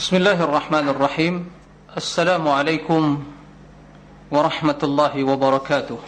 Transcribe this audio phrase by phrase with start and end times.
[0.00, 1.34] بسم الله الرحمن الرحيم.
[1.96, 3.02] السلام عليكم
[4.30, 5.98] ورحمة الله وبركاته.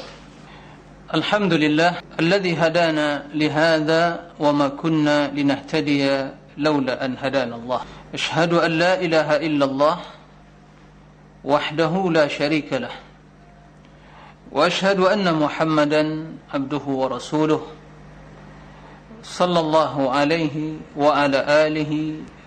[1.14, 6.08] الحمد لله الذي هدانا لهذا وما كنا لنهتدي
[6.56, 7.80] لولا أن هدانا الله.
[8.16, 9.96] أشهد أن لا إله إلا الله
[11.44, 12.96] وحده لا شريك له.
[14.52, 17.62] وأشهد أن محمدا عبده ورسوله
[19.22, 20.56] صلى الله عليه
[20.96, 21.38] وعلى
[21.68, 21.92] آله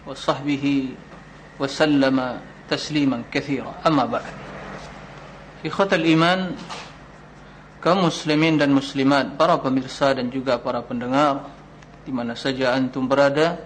[0.10, 0.90] وصحبه
[1.61, 2.17] وسلم
[2.71, 4.33] تسليما كثيرا أما بعد
[5.67, 6.41] إخوة الإيمان
[7.81, 11.49] kaum muslimin dan muslimat, para pemirsa dan juga para pendengar
[12.05, 13.57] di mana saja antum berada.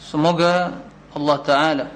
[0.00, 0.80] Semoga
[1.12, 1.86] Allah taala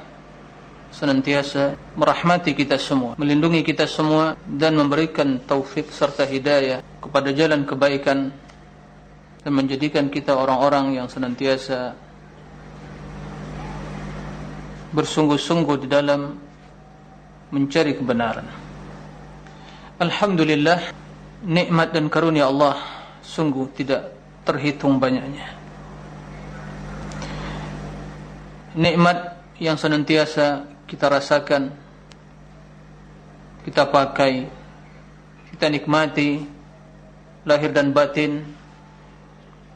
[0.92, 8.30] senantiasa merahmati kita semua, melindungi kita semua dan memberikan taufik serta hidayah kepada jalan kebaikan
[9.42, 11.96] dan menjadikan kita orang-orang yang senantiasa
[14.93, 16.38] bersungguh-sungguh di dalam
[17.49, 18.45] mencari kebenaran.
[20.00, 20.80] Alhamdulillah
[21.44, 22.80] nikmat dan karunia Allah
[23.19, 24.16] sungguh tidak
[24.47, 25.59] terhitung banyaknya.
[28.80, 29.17] Nikmat
[29.59, 31.73] yang senantiasa kita rasakan,
[33.67, 34.47] kita pakai,
[35.52, 36.47] kita nikmati
[37.44, 38.45] lahir dan batin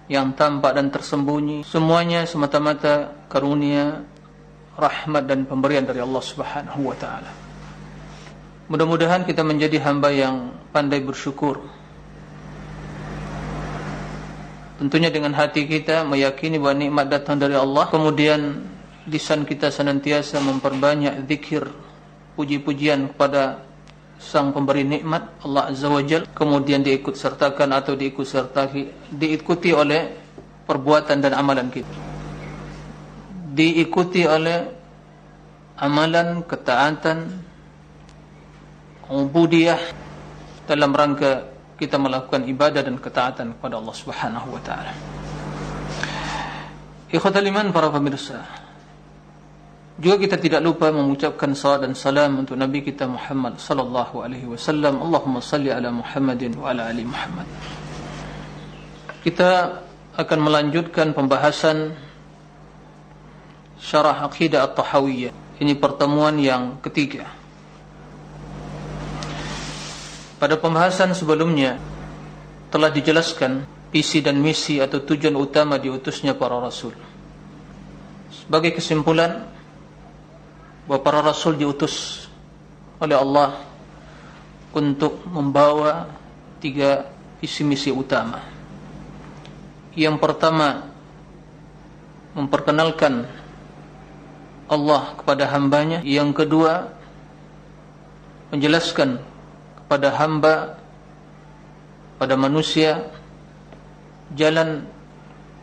[0.07, 4.03] yang tampak dan tersembunyi, semuanya semata-mata karunia,
[4.73, 7.31] rahmat dan pemberian dari Allah Subhanahu wa taala.
[8.71, 11.61] Mudah-mudahan kita menjadi hamba yang pandai bersyukur.
[14.81, 17.85] Tentunya dengan hati kita meyakini bahawa nikmat datang dari Allah.
[17.91, 18.65] Kemudian
[19.05, 21.69] lisan kita senantiasa memperbanyak zikir,
[22.33, 23.61] puji-pujian kepada
[24.17, 26.25] Sang Pemberi nikmat Allah Azza wa Jal.
[26.31, 30.07] Kemudian diikut sertakan atau diikut sertai, diikuti oleh
[30.63, 32.12] perbuatan dan amalan kita.
[33.53, 34.65] Diikuti oleh
[35.77, 37.29] amalan, ketaatan,
[39.13, 39.77] ubudiyah
[40.65, 44.93] dalam rangka kita melakukan ibadah dan ketaatan kepada Allah Subhanahu wa taala.
[47.13, 48.41] Ikhwatul iman para pemirsa.
[50.01, 54.97] Juga kita tidak lupa mengucapkan salat dan salam untuk Nabi kita Muhammad sallallahu alaihi wasallam.
[54.97, 57.45] Allahumma salli ala Muhammadin wa ala ali Muhammad.
[59.21, 59.77] Kita
[60.17, 61.93] akan melanjutkan pembahasan
[63.83, 65.35] syarah aqidah at-tahawiyah.
[65.59, 67.27] Ini pertemuan yang ketiga.
[70.39, 71.79] Pada pembahasan sebelumnya
[72.71, 76.95] telah dijelaskan visi dan misi atau tujuan utama diutusnya para rasul.
[78.33, 79.45] Sebagai kesimpulan
[80.89, 82.27] bahawa para rasul diutus
[82.99, 83.55] oleh Allah
[84.73, 86.09] untuk membawa
[86.59, 87.07] tiga
[87.39, 88.41] visi misi utama.
[89.93, 90.89] Yang pertama
[92.33, 93.42] memperkenalkan
[94.67, 95.99] Allah kepada hambanya.
[96.03, 96.93] Yang kedua
[98.53, 99.17] menjelaskan
[99.89, 100.77] pada hamba
[102.21, 103.09] pada manusia
[104.37, 104.85] jalan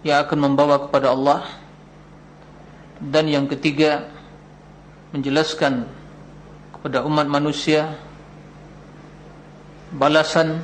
[0.03, 1.47] yang akan membawa kepada Allah
[3.01, 4.11] dan yang ketiga
[5.15, 5.89] menjelaskan
[6.77, 7.97] kepada umat manusia
[9.95, 10.63] balasan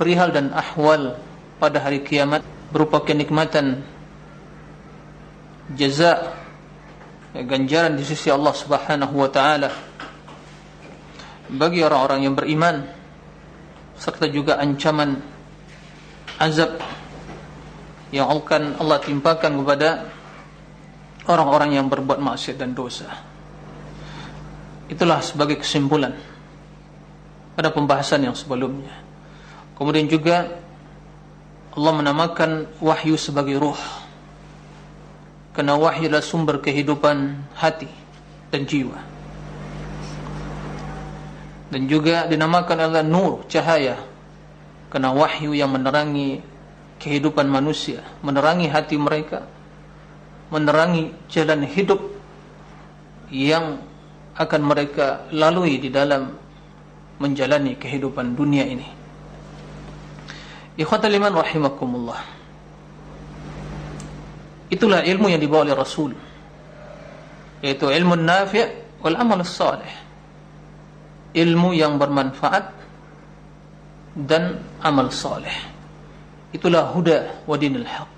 [0.00, 1.14] perihal dan ahwal
[1.62, 2.42] pada hari kiamat
[2.74, 3.86] berupa kenikmatan
[5.78, 6.41] jaza
[7.32, 9.72] ganjaran di sisi Allah Subhanahu wa taala
[11.48, 12.84] bagi orang-orang yang beriman
[13.96, 15.20] serta juga ancaman
[16.36, 16.76] azab
[18.12, 20.04] yang akan Allah timpakan kepada
[21.28, 23.08] orang-orang yang berbuat maksiat dan dosa.
[24.92, 26.12] Itulah sebagai kesimpulan
[27.56, 28.92] pada pembahasan yang sebelumnya.
[29.78, 30.52] Kemudian juga
[31.72, 33.80] Allah menamakan wahyu sebagai ruh.
[35.52, 37.88] Karena wahyu adalah sumber kehidupan hati
[38.48, 38.98] dan jiwa.
[41.72, 44.00] Dan juga dinamakan adalah nur cahaya.
[44.88, 46.44] Karena wahyu yang menerangi
[47.02, 49.42] kehidupan manusia menerangi hati mereka
[50.54, 51.98] menerangi jalan hidup
[53.32, 53.82] yang
[54.38, 56.36] akan mereka lalui di dalam
[57.18, 58.86] menjalani kehidupan dunia ini.
[60.78, 62.20] Ikhwatal iman rahimakumullah
[64.72, 66.16] itulah ilmu yang dibawa oleh Rasul
[67.60, 70.02] yaitu ilmu nafi' wal amal salih
[71.32, 72.64] ilmu yang bermanfaat
[74.12, 75.54] dan amal saleh.
[76.52, 78.12] Itulah huda wa dinil haq.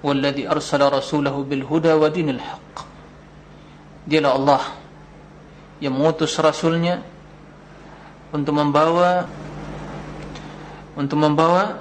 [0.00, 2.72] Walladhi arsala rasulahu bil huda wa dinil haq.
[4.08, 4.62] Dialah Allah
[5.84, 7.04] yang mengutus rasulnya
[8.32, 9.28] untuk membawa
[10.96, 11.76] untuk membawa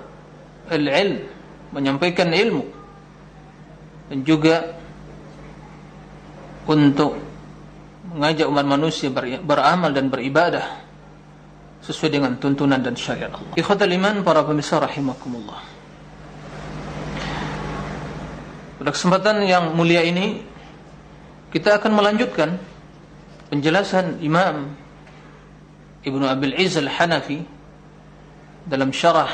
[0.68, 1.24] al-ilm,
[1.72, 2.68] menyampaikan ilmu
[4.12, 4.78] juga
[6.70, 7.18] untuk
[8.14, 9.10] mengajak umat manusia
[9.42, 10.86] beramal dan beribadah
[11.82, 13.54] sesuai dengan tuntunan dan syariat Allah.
[13.58, 15.62] Ikhwatal iman para pemirsa rahimakumullah.
[18.82, 20.42] Pada kesempatan yang mulia ini
[21.54, 22.58] kita akan melanjutkan
[23.50, 24.74] penjelasan Imam
[26.06, 27.42] Ibnu Abil Izz Al-Hanafi
[28.66, 29.30] dalam syarah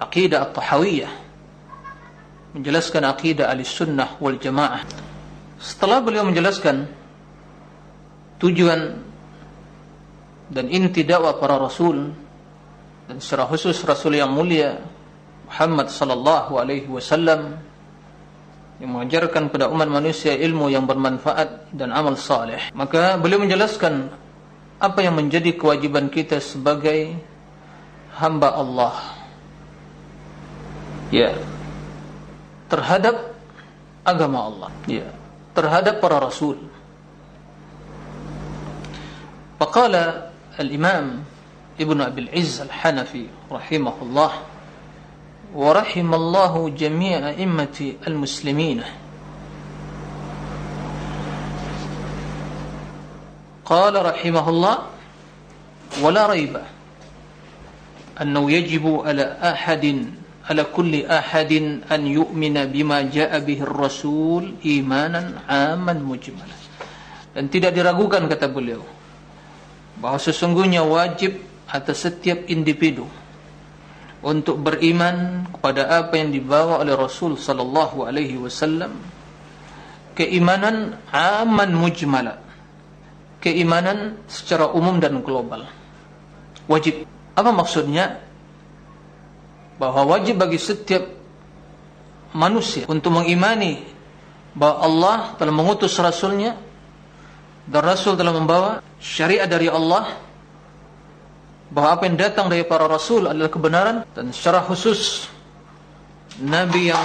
[0.00, 1.12] Aqidah At-Tahawiyah
[2.54, 4.82] menjelaskan aqidah Ahlussunnah wal Jamaah.
[5.60, 6.88] Setelah beliau menjelaskan
[8.40, 8.96] tujuan
[10.50, 12.10] dan inti dakwah para rasul
[13.06, 14.82] dan secara khusus rasul yang mulia
[15.46, 17.60] Muhammad sallallahu alaihi wasallam
[18.80, 22.72] yang mengajarkan kepada umat manusia ilmu yang bermanfaat dan amal saleh.
[22.72, 24.08] Maka beliau menjelaskan
[24.80, 27.20] apa yang menjadi kewajiban kita sebagai
[28.16, 28.96] hamba Allah.
[31.12, 31.36] Ya
[32.70, 33.34] terhadap
[34.06, 35.10] agama Allah ya
[35.52, 36.56] terhadap para rasul
[39.58, 41.26] faqala al-imam
[41.80, 44.32] Ibn Abil Izz al-Hanafi rahimahullah
[45.50, 48.86] wa rahimallahu jami'a immati al-muslimin
[53.70, 54.78] قال رحمه الله
[56.02, 56.58] ولا ريب
[58.18, 60.10] أنه يجب على أحد
[60.48, 66.60] ala kulli ahadin an yu'mina bima ja'a bihi ar-rasul imanan 'aman mujmalan.
[67.30, 68.82] Dan tidak diragukan kata beliau
[70.00, 71.38] bahawa sesungguhnya wajib
[71.70, 73.06] atas setiap individu
[74.20, 79.00] untuk beriman kepada apa yang dibawa oleh Rasul sallallahu alaihi wasallam.
[80.12, 82.36] Keimanan aman mujmala.
[83.40, 85.64] Keimanan secara umum dan global.
[86.68, 87.08] Wajib.
[87.32, 88.20] Apa maksudnya?
[89.80, 91.08] Bahwa wajib bagi setiap
[92.36, 93.80] manusia untuk mengimani
[94.52, 96.52] bahwa Allah telah mengutus rasulnya
[97.64, 100.20] dan Rasul telah membawa syariat dari Allah
[101.72, 105.32] bahawa apa yang datang dari para Rasul adalah kebenaran dan secara khusus
[106.44, 107.04] Nabi yang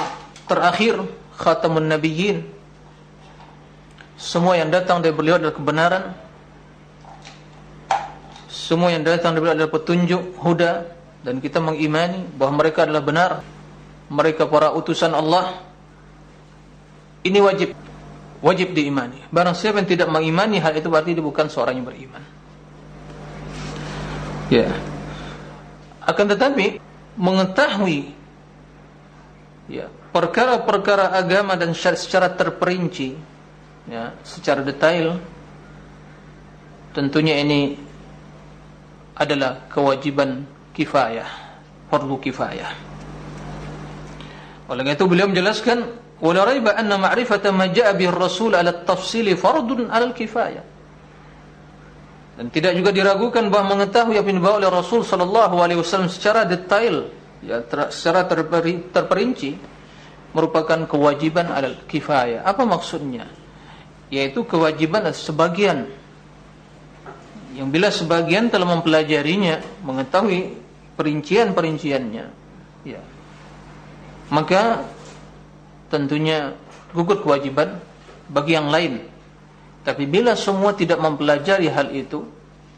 [0.50, 1.00] terakhir
[1.38, 2.44] Khatamun Nabiyyin.
[4.16, 6.04] Semua yang datang dari beliau adalah kebenaran.
[8.48, 10.95] Semua yang datang dari beliau adalah petunjuk huda
[11.26, 13.32] dan kita mengimani bahawa mereka adalah benar
[14.14, 15.58] mereka para utusan Allah
[17.26, 17.74] ini wajib
[18.46, 19.18] wajib diimani.
[19.34, 22.24] Barang siapa yang tidak mengimani hal itu berarti dia bukan seorang yang beriman.
[24.54, 24.70] Ya.
[26.06, 26.78] Akan tetapi
[27.18, 28.14] mengetahui
[29.66, 33.18] ya, perkara-perkara agama dan secara terperinci
[33.90, 35.18] ya, secara detail
[36.94, 37.74] tentunya ini
[39.18, 40.46] adalah kewajiban
[40.76, 41.46] kifayah
[41.88, 42.72] fardu kifayah.
[44.68, 45.78] Oleh itu beliau menjelaskan
[46.20, 50.76] wala raiba anna ma'rifata ma ja'a bihir rasul ala tafsili fardun ala kifayah.
[52.36, 56.44] Dan tidak juga diragukan bahawa mengetahui apa yang dibawa oleh Rasul sallallahu alaihi wasallam secara
[56.44, 57.08] detail
[57.40, 59.56] ya ter, secara terperi, terperinci
[60.36, 62.44] merupakan kewajiban al kifayah.
[62.44, 63.24] Apa maksudnya?
[64.12, 65.88] Yaitu kewajiban sebagian.
[67.56, 70.65] Yang bila sebagian telah mempelajarinya mengetahui
[70.96, 72.26] perincian-perinciannya,
[72.88, 73.02] ya.
[74.32, 74.88] Maka
[75.92, 76.58] tentunya
[76.96, 77.78] gugur kewajiban
[78.32, 79.06] bagi yang lain.
[79.86, 82.26] Tapi bila semua tidak mempelajari hal itu,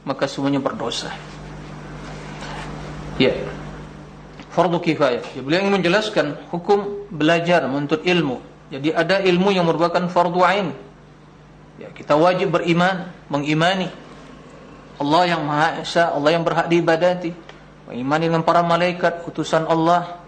[0.04, 1.14] maka semuanya berdosa.
[3.16, 3.32] Ya.
[4.52, 5.24] Fardu kifayah.
[5.38, 8.44] Ya, beliau ingin menjelaskan hukum belajar menuntut ilmu.
[8.68, 10.76] Jadi ada ilmu yang merupakan fardu ain.
[11.80, 13.88] Ya, kita wajib beriman, mengimani
[14.98, 17.32] Allah yang Maha Esa, Allah yang berhak diibadati,
[17.88, 20.20] mengimani dengan para malaikat, utusan Allah.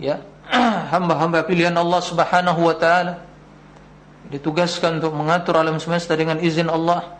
[0.00, 0.24] Ya,
[0.92, 3.24] hamba-hamba pilihan Allah Subhanahu wa taala.
[4.28, 7.16] Ditugaskan untuk mengatur alam semesta dengan izin Allah.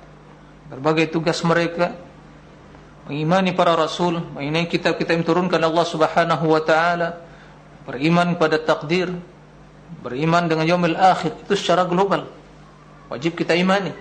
[0.69, 1.97] Berbagai tugas mereka.
[3.09, 7.25] Mengimani para rasul mengimani kitab-kitab yang turunkan Allah Subhanahu wa taala.
[7.89, 9.09] Beriman pada takdir.
[10.05, 11.49] Beriman dengan yaumil akhir.
[11.49, 12.29] Itu secara global.
[13.09, 13.97] Wajib kita imani.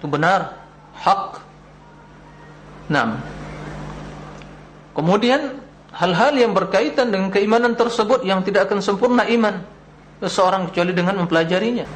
[0.00, 0.56] Itu benar.
[0.96, 1.44] Hak.
[2.88, 3.33] Naam.
[4.94, 5.58] Kemudian
[5.90, 9.66] hal-hal yang berkaitan dengan keimanan tersebut yang tidak akan sempurna iman
[10.22, 11.86] seseorang kecuali dengan mempelajarinya.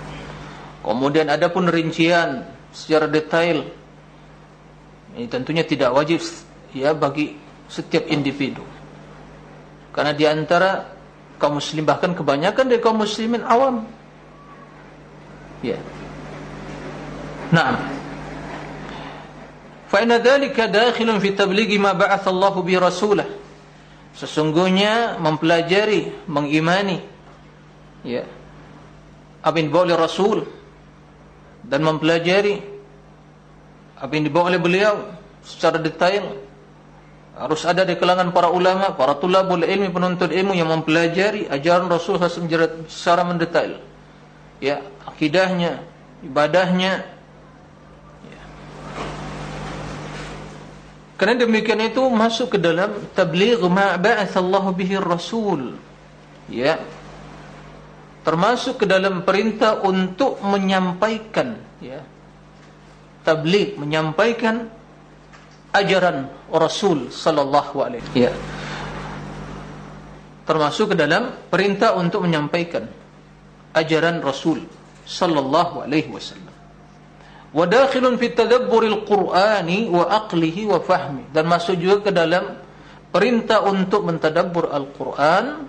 [0.83, 2.43] Kemudian ada pun rincian
[2.75, 3.67] secara detail.
[5.15, 6.23] Ini tentunya tidak wajib
[6.75, 7.39] ya bagi
[7.71, 8.63] setiap individu.
[9.95, 10.95] Karena di antara
[11.39, 13.87] kaum muslim bahkan kebanyakan dari kaum muslimin awam.
[15.63, 15.79] Ya.
[17.51, 17.98] Naam.
[19.89, 23.29] Dhalika dakhilun fi tablighi ma ba'atha Allah bi rasulah
[24.13, 26.99] sesungguhnya mempelajari mengimani
[28.03, 28.27] ya
[29.41, 30.45] apa yang boleh rasul
[31.65, 32.59] dan mempelajari
[33.97, 34.95] apa yang dibawa oleh beliau
[35.41, 36.49] secara detail
[37.39, 42.19] harus ada di kalangan para ulama, para tulabul ilmi, penuntut ilmu yang mempelajari ajaran Rasul
[42.91, 43.79] secara mendetail.
[44.59, 45.87] Ya, akidahnya,
[46.27, 47.07] ibadahnya.
[51.19, 55.75] Kerana demikian itu masuk ke dalam tabligh ma ba'athallahu bihi Rasul.
[56.47, 56.79] Ya.
[58.23, 62.07] Termasuk ke dalam perintah untuk menyampaikan ya.
[63.27, 64.71] Tabligh menyampaikan
[65.75, 68.33] ajaran Rasul sallallahu alaihi ya
[70.49, 72.89] termasuk ke dalam perintah untuk menyampaikan
[73.77, 74.65] ajaran Rasul
[75.05, 76.48] sallallahu alaihi wasallam
[77.49, 82.61] wa dakhilun fi tadabburil qur'ani wa aqlihi wa fahmi dan masuk juga ke dalam
[83.09, 85.65] perintah untuk mentadabbur Al-Qur'an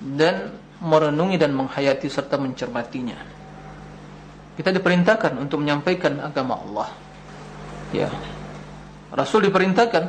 [0.00, 3.18] dan merenungi dan menghayati serta mencermatinya.
[4.56, 6.88] Kita diperintahkan untuk menyampaikan agama Allah.
[7.92, 8.08] Ya.
[9.10, 10.04] Rasul diperintahkan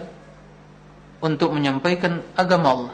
[1.24, 2.94] untuk menyampaikan agama Allah.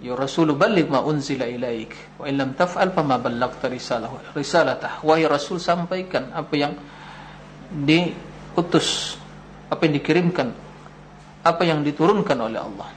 [0.00, 5.04] Ya Rasul balligh ma unzila ilaik wa in lam taf'al fama ballaghta risalahu risalatah.
[5.04, 6.72] Wahai Rasul sampaikan apa yang
[7.68, 9.20] diutus,
[9.68, 10.48] apa yang dikirimkan,
[11.44, 12.88] apa yang diturunkan oleh Allah.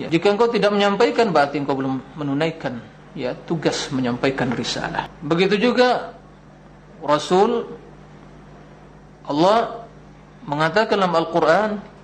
[0.00, 2.80] Ya, jika engkau tidak menyampaikan berarti engkau belum menunaikan
[3.12, 5.10] ya tugas menyampaikan risalah.
[5.20, 6.16] Begitu juga
[7.04, 7.66] Rasul
[9.28, 9.84] Allah
[10.48, 11.97] mengatakan dalam Al-Quran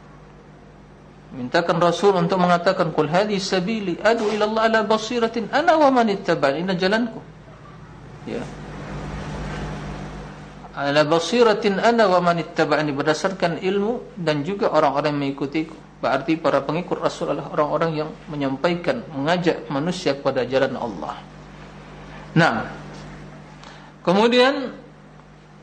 [1.34, 6.06] mintakan Rasul untuk mengatakan kul hadhi sabili adu ila Allah ala basiratin ana wa man
[6.08, 6.62] ittaba'ani.
[6.62, 7.20] Ini jalanku.
[8.24, 8.42] Ya.
[10.74, 12.94] Ala basiratin ana wa man ittaba'ani.
[12.94, 15.76] Berdasarkan ilmu dan juga orang-orang yang mengikutiku.
[16.02, 21.18] Berarti para pengikut Rasul adalah orang-orang yang menyampaikan mengajak manusia kepada jalan Allah.
[22.34, 22.68] Nah
[24.04, 24.74] kemudian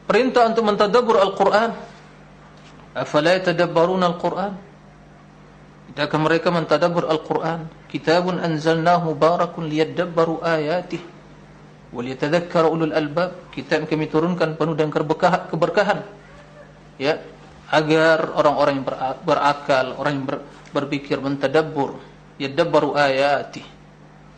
[0.10, 1.72] perintah untuk mentadabbur Al-Quran.
[2.92, 4.71] Afala yatadabbaruna al-Qur'an?
[5.92, 7.68] Tidakkah mereka mentadabbur Al-Qur'an?
[7.92, 11.04] Kitabun anzalnahu mubarakun liyadabbaru ayatihi
[11.92, 13.52] wa liyatadhakkara ulul albab.
[13.52, 14.96] Kitab kami turunkan penuh dengan
[15.52, 16.00] keberkahan.
[16.96, 17.20] Ya,
[17.68, 18.88] agar orang-orang yang
[19.28, 20.38] berakal, orang yang ber,
[20.72, 22.00] berpikir mentadabbur,
[22.40, 23.68] yadabbaru ayati.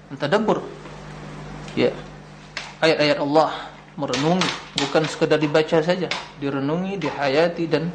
[0.10, 0.66] Mentadabbur.
[1.78, 1.94] Ya.
[2.82, 4.50] Ayat-ayat Allah merenungi,
[4.82, 6.10] bukan sekadar dibaca saja,
[6.42, 7.94] direnungi, dihayati dan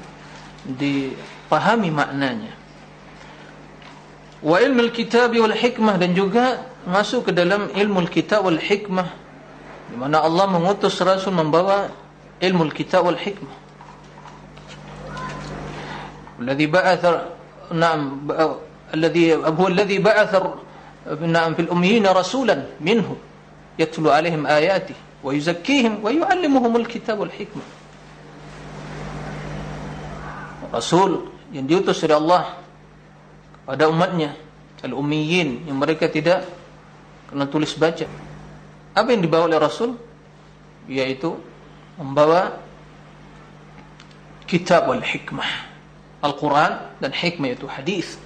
[0.63, 2.58] dipahami maknanya
[4.43, 9.11] wa ilmu kitab wal hikmah dan juga masuk ke dalam ilmu kitab wal hikmah
[9.91, 11.91] di mana Allah mengutus rasul membawa
[12.39, 13.57] ilmu kitab wal hikmah
[16.39, 17.35] alladhi ba'atha
[17.75, 18.31] na'am
[18.95, 20.39] alladhi huwa alladhi ba'atha
[21.19, 23.19] na'am fil ummiyin rasulan minhum
[23.75, 27.67] yatlu alaihim ayatihi wa yuzakkihim wa yu'allimuhum al kitab wal hikmah
[30.69, 32.61] Rasul yang diutus oleh Allah
[33.69, 34.33] pada umatnya
[34.81, 36.49] al-ummiyin yang mereka tidak
[37.29, 38.09] kena tulis baca.
[38.97, 40.01] Apa yang dibawa oleh Rasul?
[40.89, 41.37] Yaitu
[42.01, 42.57] membawa
[44.49, 45.69] kitab wal hikmah.
[46.25, 48.17] Al-Quran dan hikmah itu hadis.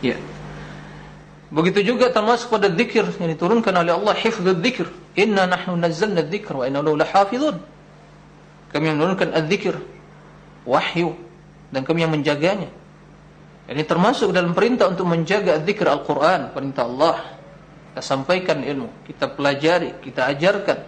[0.00, 0.16] Ya.
[1.52, 6.60] Begitu juga termasuk pada zikir yang diturunkan oleh Allah hifdzul zikr inna nahnu nazzalna dzikra
[6.60, 7.60] wa inna lahu lahafizun.
[8.72, 9.76] Kami menurunkan az-zikr
[10.64, 11.12] wahyu
[11.72, 12.72] dan kami yang menjaganya.
[13.68, 17.36] Ini termasuk dalam perintah untuk menjaga zikr Al-Quran, perintah Allah.
[17.92, 20.78] Kita sampaikan ilmu, kita pelajari, kita ajarkan.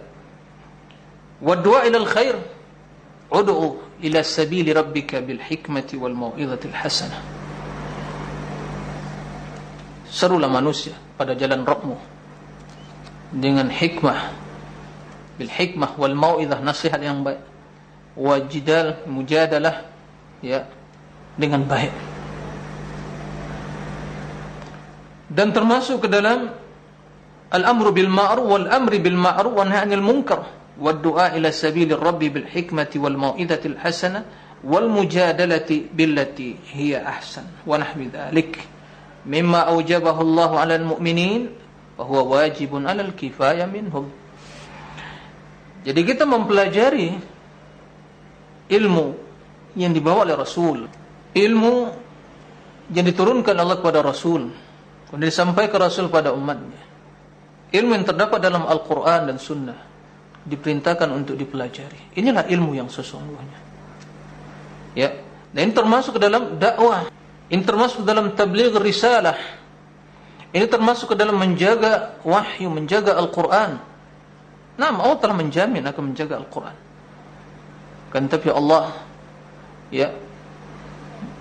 [1.45, 2.41] Wadua ilal khair,
[3.29, 7.21] udu'u ila sabili rabbika bil hikmati wal mau'izatil hasanah.
[10.09, 11.95] Serulah manusia pada jalan Rabbmu
[13.31, 14.33] dengan hikmah
[15.39, 17.39] bil hikmah wal mau'izah nasihat yang baik
[18.19, 19.87] wajidal mujadalah
[20.43, 20.67] ya
[21.39, 22.10] dengan baik
[25.31, 26.51] dan termasuk ke dalam
[27.55, 30.43] al-amru bil ma'ruf wal amri bil ma'ruf wa nahyi anil munkar.
[30.75, 34.23] Wad du'a ila sabilir rabbi bil hikmati wal mau'izati al hasanah
[34.67, 37.47] wal mujadalati billati hiya ahsan.
[37.63, 38.59] Wa nahwi dhalik.
[39.23, 41.47] Mimma awjabahu Allah 'ala al mu'minin
[41.95, 44.11] wa huwa wajibun 'ala al kifayah minhum.
[45.81, 47.09] Jadi kita mempelajari
[48.67, 49.07] ilmu
[49.79, 50.85] yang dibawa oleh Rasul.
[51.31, 51.75] Ilmu
[52.91, 54.70] yang diturunkan Allah kepada Rasul
[55.11, 56.79] kemudian disampaikan Rasul kepada umatnya.
[57.71, 59.79] Ilmu yang terdapat dalam Al-Quran dan Sunnah
[60.47, 62.15] diperintahkan untuk dipelajari.
[62.17, 63.59] Inilah ilmu yang sesungguhnya.
[64.95, 65.19] Ya.
[65.51, 67.11] Dan ini termasuk ke dalam dakwah.
[67.51, 69.35] Ini termasuk dalam tabligh risalah.
[70.51, 73.79] Ini termasuk ke dalam menjaga wahyu menjaga Al-Quran.
[74.79, 76.75] Nah Allah telah menjamin akan menjaga Al-Quran.
[78.11, 78.91] Kan tapi Allah
[79.91, 80.11] ya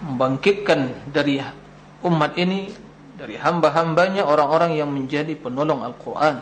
[0.07, 1.43] membangkitkan dari
[2.07, 2.71] umat ini
[3.21, 6.41] dari hamba-hambanya orang-orang yang menjadi penolong Al-Quran.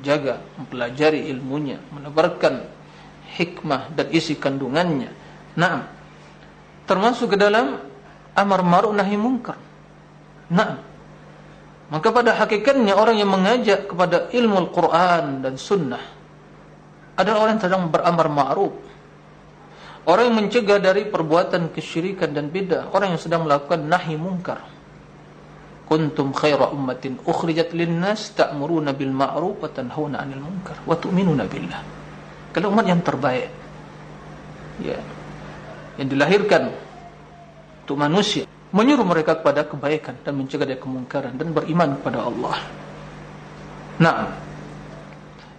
[0.00, 2.64] Jaga, mempelajari ilmunya menebarkan
[3.36, 5.12] hikmah dan isi kandungannya.
[5.60, 5.84] Nah
[6.88, 7.76] termasuk ke dalam
[8.32, 9.56] amar ma'ruf nahi munkar
[10.52, 10.76] nah
[11.88, 16.04] maka pada hakikatnya orang yang mengajak kepada ilmu Al-Quran dan sunnah
[17.14, 18.74] adalah orang yang sedang beramar ma'ruf.
[20.04, 22.90] Orang yang mencegah dari perbuatan kesyirikan dan bid'ah.
[22.90, 24.73] Orang yang sedang melakukan nahi munkar
[25.84, 31.80] kuntum khaira ummatin ukhrijat linnas ta'muruna bil ma'ruf wa tanhauna 'anil munkar wa tu'minuna billah
[32.56, 33.52] kalau umat yang terbaik
[34.80, 34.98] ya
[36.00, 36.72] yang dilahirkan
[37.84, 42.56] untuk manusia menyuruh mereka kepada kebaikan dan mencegah dari kemungkaran dan beriman kepada Allah
[44.00, 44.44] nah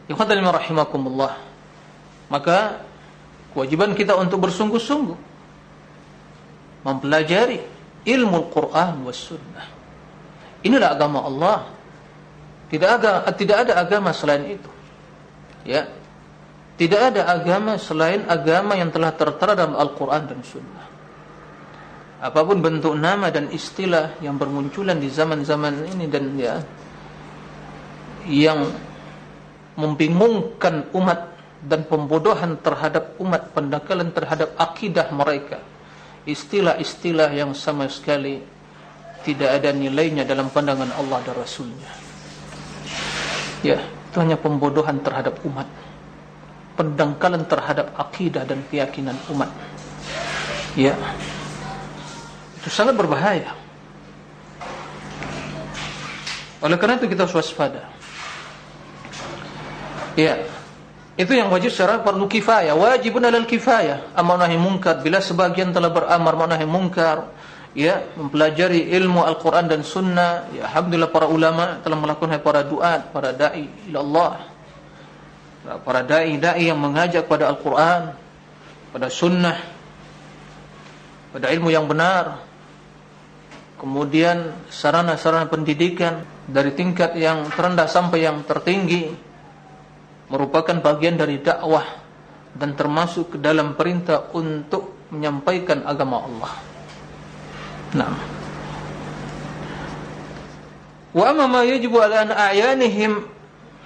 [0.06, 1.34] Ikhwatal rahimakumullah.
[2.30, 2.82] Maka
[3.54, 5.18] kewajiban kita untuk bersungguh-sungguh
[6.86, 7.62] mempelajari
[8.06, 9.66] ilmu Al-Qur'an was sunnah.
[10.66, 11.58] Inilah agama Allah.
[12.66, 14.72] Tidak ada tidak ada agama selain itu.
[15.62, 15.86] Ya.
[16.76, 20.86] Tidak ada agama selain agama yang telah tertera dalam Al-Qur'an dan sunnah.
[22.20, 26.56] Apapun bentuk nama dan istilah yang bermunculan di zaman-zaman ini dan ya
[28.26, 28.66] yang
[29.78, 35.62] membingungkan umat dan pembodohan terhadap umat pendangkalan terhadap akidah mereka
[36.26, 38.42] istilah-istilah yang sama sekali
[39.26, 41.92] tidak ada nilainya dalam pandangan Allah dan Rasulnya
[43.66, 45.68] ya itu hanya pembodohan terhadap umat
[46.78, 49.50] pendangkalan terhadap akidah dan keyakinan umat
[50.78, 50.94] ya
[52.62, 53.52] itu sangat berbahaya
[56.62, 57.96] oleh karena itu kita waspada
[60.16, 60.48] Ya.
[61.16, 62.76] Itu yang wajib secara perlu kifayah.
[62.76, 64.16] Wajibun alal kifayah.
[64.16, 65.00] Amar nahi munkar.
[65.00, 67.32] Bila sebagian telah beramar nahi munkar.
[67.76, 68.08] Ya.
[68.16, 70.48] Mempelajari ilmu Al-Quran dan Sunnah.
[70.56, 70.72] Ya.
[70.72, 73.12] Alhamdulillah para ulama telah melakukan para duat.
[73.12, 74.34] Para da'i ila Allah.
[75.84, 78.16] Para da'i-da'i yang mengajak pada Al-Quran.
[78.96, 79.60] Pada Sunnah.
[81.36, 82.40] Pada ilmu yang benar.
[83.76, 86.24] Kemudian sarana-sarana pendidikan.
[86.48, 89.12] Dari tingkat yang terendah sampai yang tertinggi
[90.30, 91.86] merupakan bagian dari dakwah
[92.56, 96.75] dan termasuk ke dalam perintah untuk menyampaikan agama Allah.
[97.96, 98.16] Nah.
[101.16, 103.24] Wa amma ma yajibu ala a'yanihim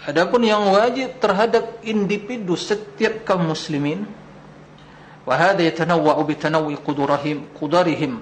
[0.10, 4.10] adapun yang wajib terhadap individu setiap kaum muslimin
[5.30, 8.18] wa hadha yatanawwa'u bi tanawwi qudrahim qudarihim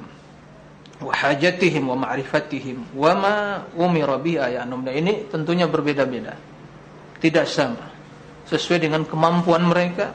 [1.00, 3.36] wa hajatihim wa ma'rifatihim wa ma
[3.78, 6.36] umira bi ayanum ini tentunya berbeda-beda
[7.23, 7.88] tidak sama
[8.50, 10.12] sesuai dengan kemampuan mereka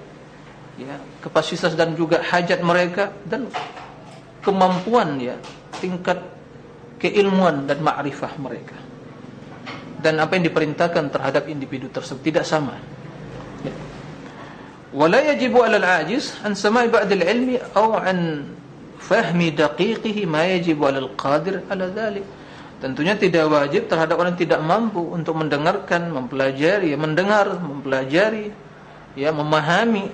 [0.77, 3.47] ya kapasitas dan juga hajat mereka dan
[4.43, 5.39] kemampuan ya
[5.83, 6.23] tingkat
[7.03, 8.79] keilmuan dan ma'rifah mereka.
[9.99, 12.79] Dan apa yang diperintahkan terhadap individu tersebut tidak sama.
[13.67, 13.75] Ya.
[14.95, 18.51] wala yajibu 'ala al-'ajiz an sama'i ba'd al-'ilmi aw an
[18.99, 22.27] fahmi daqiqihi ma yajibu 'ala al-qadir 'ala dhalik.
[22.83, 28.51] Tentunya tidak wajib terhadap orang yang tidak mampu untuk mendengarkan, mempelajari, ya, mendengar, mempelajari,
[29.15, 30.11] ya, memahami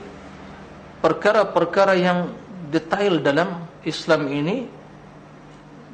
[1.01, 2.29] perkara-perkara yang
[2.69, 4.69] detail dalam Islam ini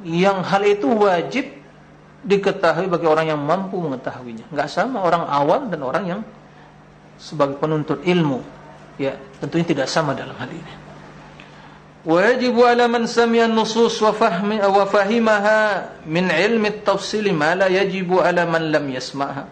[0.03, 1.45] yang hal itu wajib
[2.25, 4.49] diketahui bagi orang yang mampu mengetahuinya.
[4.49, 6.21] Enggak sama orang awam dan orang yang
[7.21, 8.41] sebagai penuntut ilmu.
[8.97, 10.73] Ya, tentunya tidak sama dalam hal ini.
[12.05, 18.13] Wajib ala man samia nusus wa fahmi wa fahimaha min ilmi at-tafsil ma la yajib
[18.21, 19.43] ala man lam yasma'ha.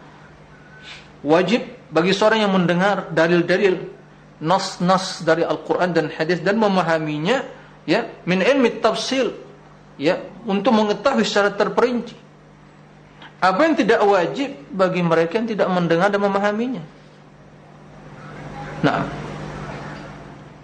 [1.26, 3.90] Wajib bagi seorang yang mendengar dalil-dalil
[4.38, 7.42] nas-nas dari Al-Qur'an dan hadis dan memahaminya,
[7.90, 9.43] ya, min ilmi at-tafsil
[9.98, 12.16] ya untuk mengetahui secara terperinci.
[13.44, 16.84] Apa yang tidak wajib bagi mereka yang tidak mendengar dan memahaminya.
[18.84, 19.04] Nah.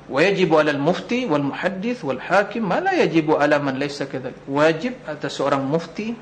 [0.09, 4.41] Wajib ala al-mufti wal muhaddith wal hakim ma la yajibu ala man laysa kadzalik.
[4.49, 6.17] Wajib atas seorang mufti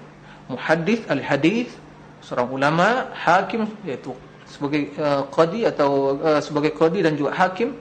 [0.52, 1.72] muhaddith al hadith
[2.20, 4.12] seorang ulama hakim yaitu
[4.43, 7.80] sebagai uh, qadi atau uh, sebagai qadi dan juga hakim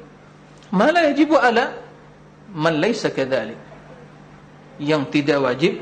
[0.70, 1.74] ma la yajibu ala
[2.54, 3.58] man laysa kadzalik
[4.82, 5.80] yang tidak wajib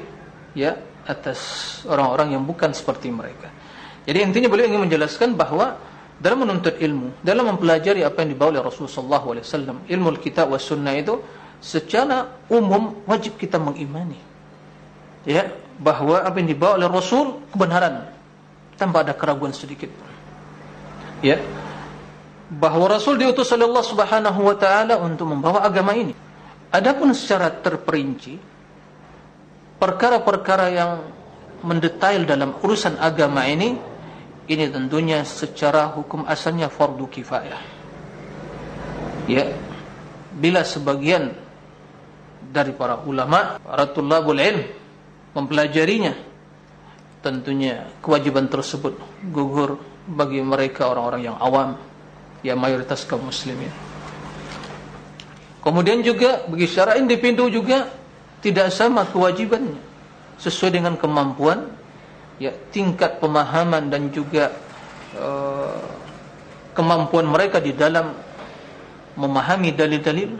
[0.54, 1.38] ya atas
[1.85, 3.50] orang-orang yang bukan seperti mereka
[4.04, 5.80] jadi intinya beliau ingin menjelaskan bahawa
[6.20, 10.94] dalam menuntut ilmu, dalam mempelajari apa yang dibawa oleh Rasulullah SAW, ilmu kitab wa sunnah
[10.94, 11.18] itu
[11.59, 14.20] secara umum wajib kita mengimani.
[15.24, 15.48] Ya,
[15.80, 18.12] bahawa apa yang dibawa oleh Rasul kebenaran
[18.76, 19.88] tanpa ada keraguan sedikit.
[21.24, 21.40] Ya.
[22.44, 26.12] bahwa Rasul diutus oleh Allah Subhanahu wa taala untuk membawa agama ini.
[26.68, 28.37] Adapun secara terperinci
[29.78, 30.92] perkara-perkara yang
[31.64, 33.76] mendetail dalam urusan agama ini
[34.44, 37.62] ini tentunya secara hukum asalnya fardu kifayah.
[39.24, 39.56] Ya.
[40.34, 41.30] Bila sebagian
[42.42, 44.66] dari para ulama, para tulabul ilm
[45.32, 46.12] mempelajarinya,
[47.22, 48.98] tentunya kewajiban tersebut
[49.30, 51.78] gugur bagi mereka orang-orang yang awam
[52.44, 53.72] yang mayoritas kaum muslimin.
[55.64, 57.88] Kemudian juga bagi secara individu juga
[58.44, 59.80] tidak sama kewajibannya.
[60.37, 61.72] Sesuai dengan kemampuan
[62.37, 64.52] ya tingkat pemahaman dan juga
[65.16, 65.80] uh,
[66.76, 68.12] kemampuan mereka di dalam
[69.16, 70.30] memahami dalil-dalil.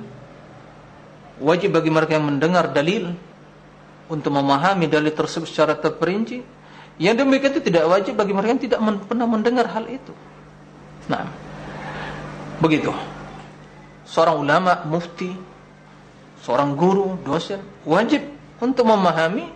[1.41, 3.17] Wajib bagi mereka yang mendengar dalil
[4.13, 6.45] untuk memahami dalil tersebut secara terperinci.
[7.01, 10.13] Yang demikian itu tidak wajib bagi mereka yang tidak pernah mendengar hal itu.
[11.09, 11.27] Nah
[12.61, 12.93] begitu.
[14.05, 15.54] Seorang ulama, mufti
[16.45, 18.21] seorang guru, dosen wajib
[18.61, 19.49] untuk memahami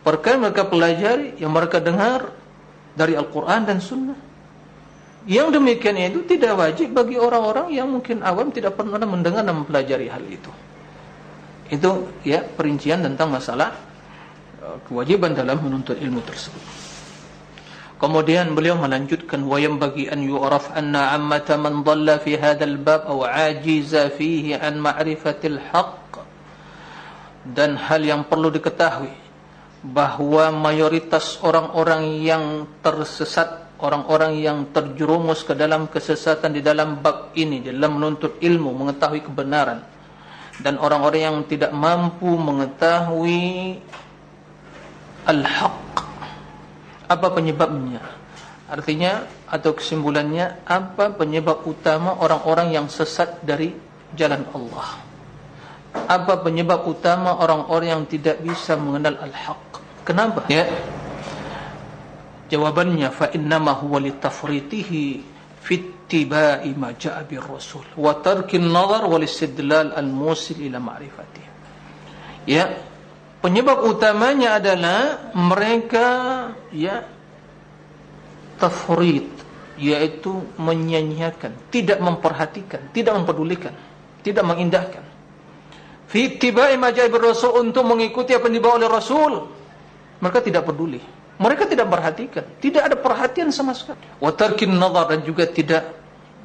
[0.00, 2.32] perkara mereka pelajari yang mereka dengar
[2.96, 4.18] dari Al-Quran dan Sunnah.
[5.28, 10.08] Yang demikian itu tidak wajib bagi orang-orang yang mungkin awam tidak pernah mendengar dan mempelajari
[10.08, 10.48] hal itu.
[11.68, 13.76] Itu ya perincian tentang masalah
[14.64, 16.87] uh, kewajiban dalam menuntut ilmu tersebut
[17.98, 23.10] Kemudian beliau melanjutkan wa yang bagi an yu'raf anna ammata man dhalla fi hadzal bab
[23.10, 26.22] aw ajiza fihi an ma'rifatil haqq.
[27.42, 29.10] Dan hal yang perlu diketahui
[29.82, 37.62] bahawa mayoritas orang-orang yang tersesat orang-orang yang terjerumus ke dalam kesesatan di dalam bab ini
[37.62, 39.86] dalam menuntut ilmu mengetahui kebenaran
[40.58, 43.78] dan orang-orang yang tidak mampu mengetahui
[45.30, 46.07] al-haqq
[47.08, 48.04] apa penyebabnya?
[48.68, 53.72] Artinya atau kesimpulannya apa penyebab utama orang-orang yang sesat dari
[54.12, 55.00] jalan Allah?
[56.04, 59.80] Apa penyebab utama orang-orang yang tidak bisa mengenal al-haq?
[60.04, 60.44] Kenapa?
[60.52, 60.68] Ya.
[62.48, 65.04] Jawabannya fa innama huwa litafritihi
[65.64, 65.74] fi
[66.08, 71.44] ittiba'i ma ja'a bir rasul wa tarki an-nazar wal istidlal al-musil ila ma'rifati
[72.48, 72.64] ya
[73.38, 76.06] Penyebab utamanya adalah mereka
[76.74, 77.06] ya
[78.58, 79.30] tafrid
[79.78, 83.70] yaitu menyanyiakan, tidak memperhatikan, tidak mempedulikan,
[84.26, 85.06] tidak mengindahkan.
[86.10, 89.32] Fi tibai majaib Rasul untuk mengikuti apa yang dibawa oleh Rasul.
[90.18, 90.98] Mereka tidak peduli.
[91.38, 94.02] Mereka tidak perhatikan, tidak ada perhatian sama sekali.
[94.18, 95.94] Wa tarkin dan juga tidak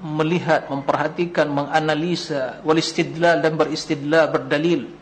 [0.06, 4.94] melihat, memperhatikan, menganalisa, wal istidlal dan beristidlal, berdalil.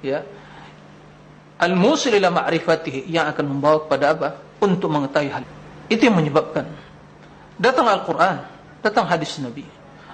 [0.00, 0.24] Ya,
[1.56, 4.28] Al-musil ila ma'rifatihi yang akan membawa kepada apa?
[4.60, 5.44] Untuk mengetahui hal.
[5.88, 6.68] Itu yang menyebabkan
[7.56, 8.44] datang Al-Qur'an,
[8.84, 9.64] datang hadis Nabi.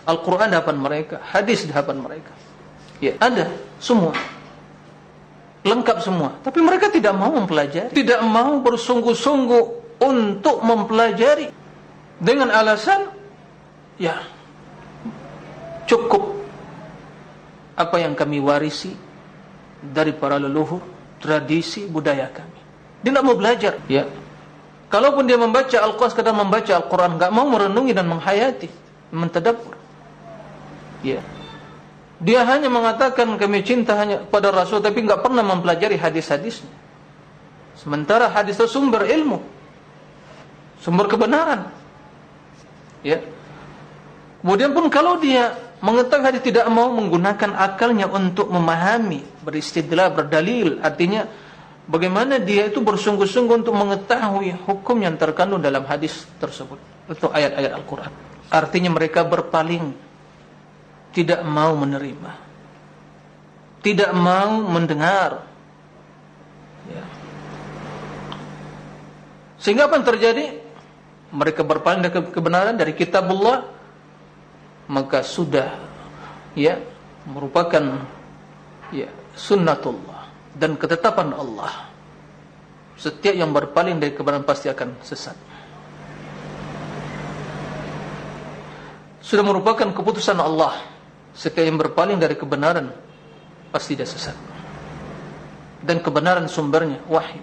[0.07, 2.33] Al-Qur'an di hadapan mereka, hadis di hadapan mereka.
[3.02, 3.50] Ya, ada
[3.83, 4.14] semua.
[5.62, 6.38] Lengkap semua.
[6.42, 9.64] Tapi mereka tidak mau mempelajari, tidak mau bersungguh-sungguh
[10.02, 11.50] untuk mempelajari
[12.18, 13.11] dengan alasan
[13.98, 14.18] ya
[15.87, 16.38] cukup
[17.78, 18.94] apa yang kami warisi
[19.83, 20.83] dari para leluhur
[21.23, 22.59] tradisi budaya kami.
[23.07, 23.79] Dia tidak mau belajar.
[23.87, 24.11] Ya.
[24.91, 28.69] Kalaupun dia membaca Al-Quran, sekadar membaca Al-Quran, tidak mau merenungi dan menghayati,
[29.15, 29.79] mentadabur.
[31.01, 31.25] Ya.
[32.23, 36.71] Dia hanya mengatakan kami cinta hanya pada Rasul, tapi tidak pernah mempelajari hadis-hadisnya.
[37.75, 39.43] Sementara hadis itu sumber ilmu,
[40.79, 41.73] sumber kebenaran.
[43.03, 43.19] Ya.
[44.45, 51.27] Kemudian pun kalau dia mengetahui hadis tidak mau menggunakan akalnya untuk memahami, beristidlal, berdalil, artinya
[51.90, 56.79] bagaimana dia itu bersungguh-sungguh untuk mengetahui hukum yang terkandung dalam hadis tersebut,
[57.11, 58.12] itu ayat-ayat Al-Quran.
[58.47, 59.90] Artinya mereka berpaling,
[61.11, 62.31] tidak mau menerima,
[63.83, 65.42] tidak mau mendengar.
[66.87, 67.05] Ya.
[69.59, 70.47] Sehingga apa yang terjadi?
[71.33, 73.82] Mereka berpaling dari kebenaran dari kitabullah
[74.90, 75.79] maka sudah
[76.59, 76.81] ya
[77.29, 78.03] merupakan
[78.90, 81.90] ya sunnatullah dan ketetapan Allah.
[82.99, 85.35] Setiap yang berpaling dari kebenaran pasti akan sesat.
[89.23, 90.77] Sudah merupakan keputusan Allah.
[91.33, 92.92] Setiap yang berpaling dari kebenaran
[93.73, 94.37] pasti dia sesat.
[95.83, 97.42] Dan kebenaran sumbernya wahyu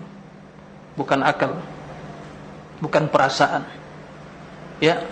[0.96, 1.60] bukan akal
[2.80, 3.68] bukan perasaan.
[4.80, 5.04] Ya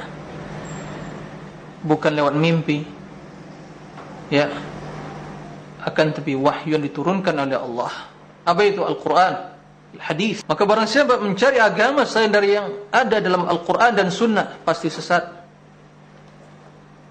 [1.84, 2.86] bukan lewat mimpi
[4.34, 4.50] ya
[5.86, 7.94] akan tapi wahyu yang diturunkan oleh Allah
[8.44, 9.34] apa itu Al-Quran
[9.98, 14.92] hadis maka barang siapa mencari agama selain dari yang ada dalam Al-Quran dan Sunnah pasti
[14.92, 15.38] sesat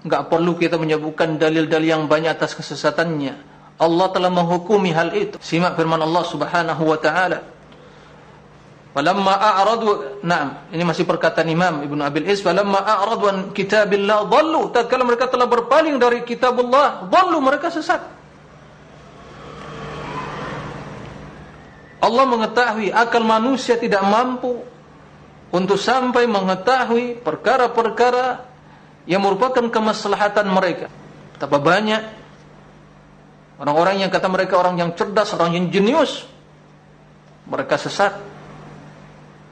[0.07, 3.35] Enggak perlu kita menyebutkan dalil-dalil yang banyak atas kesesatannya.
[3.75, 5.35] Allah telah menghukumi hal itu.
[5.35, 7.43] Simak firman Allah Subhanahu wa taala.
[8.97, 14.73] Falamma a'radu na'am ini masih perkataan Imam Ibnu Abil Is falamma a'radu an kitabillah dhallu
[14.73, 18.01] tatkala mereka telah berpaling dari kitabullah dhallu mereka sesat.
[22.01, 24.65] Allah mengetahui akal manusia tidak mampu
[25.53, 28.49] untuk sampai mengetahui perkara-perkara
[29.05, 30.89] yang merupakan kemaslahatan mereka.
[31.37, 32.01] Betapa banyak
[33.61, 36.25] orang-orang yang kata mereka orang yang cerdas orang yang jenius
[37.45, 38.36] mereka sesat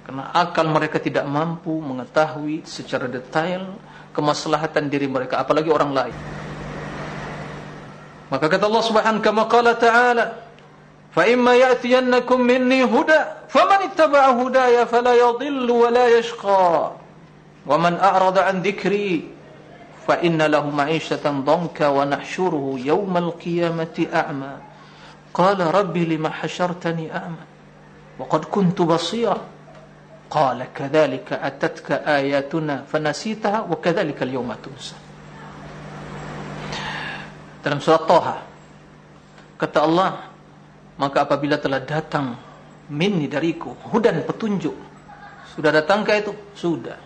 [0.05, 3.73] Karena akal mereka tidak mampu mengetahui secara detail
[4.13, 6.17] kemaslahatan diri mereka apalagi orang lain.
[8.29, 10.45] Maka kata Allah Subhanahu kama qala ta'ala
[11.09, 16.69] fa imma ya'tiyannakum minni huda faman ittaba'a hudaya fala yadhillu wa la yashqa.
[17.65, 19.25] Wa man a'rada an dhikri
[20.05, 24.61] fa inna lahu ma'ishatan dhanka wa nahshuruhu yawmal qiyamati a'ma.
[25.33, 27.41] Qala rabbi lima hashartani a'ma
[28.21, 29.54] wa qad kuntu basira
[30.25, 34.97] Qala kadzalika atatka ayatuna fanasitaha wa kadzalika al-yawma tunsa.
[37.61, 38.37] Dalam surat Thaha
[39.57, 40.29] kata Allah
[40.99, 42.37] maka apabila telah datang
[42.91, 44.95] minni dariku hudan petunjuk
[45.55, 46.35] sudah datangkah itu?
[46.51, 46.99] Sudah.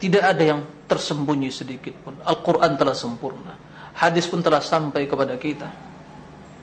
[0.00, 2.16] Tidak ada yang tersembunyi sedikit pun.
[2.24, 3.52] Al-Quran telah sempurna.
[3.92, 5.68] Hadis pun telah sampai kepada kita.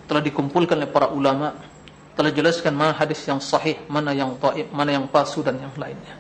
[0.10, 1.54] Telah dikumpulkan oleh para ulama
[2.16, 6.16] telah jelaskan mana hadis yang sahih, mana yang taib, mana yang palsu dan yang lainnya.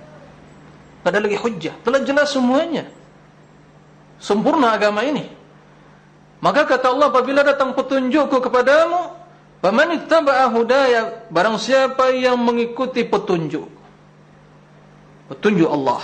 [1.01, 2.84] Tidak ada lagi hujjah, telah jelas semuanya.
[4.19, 5.23] Sempurna agama ini.
[6.43, 9.15] Maka kata Allah apabila datang petunjukku kepadamu,
[9.63, 13.71] "Faman ittaba'a hudaya?" Barang siapa yang mengikuti petunjuk.
[15.31, 16.03] Petunjuk Allah.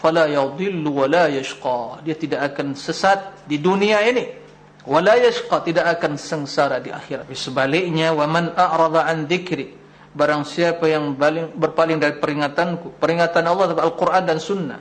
[0.00, 2.00] Fala yadhillu wa la yashqa.
[2.00, 4.45] Dia tidak akan sesat di dunia ini
[4.86, 7.28] wala yashqa tidak akan sengsara di akhirat.
[7.34, 9.74] Sebaliknya wa man a'rada an dzikri
[10.16, 11.12] barang siapa yang
[11.52, 14.80] berpaling dari peringatanku peringatan Allah Al-Qur'an dan sunnah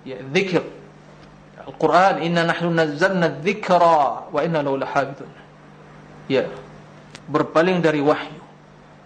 [0.00, 0.64] ya zikir
[1.60, 5.28] Al-Qur'an inna nahnu nazzalna dzikra wa inna lahu lahafizun
[6.24, 6.48] ya
[7.28, 8.40] berpaling dari wahyu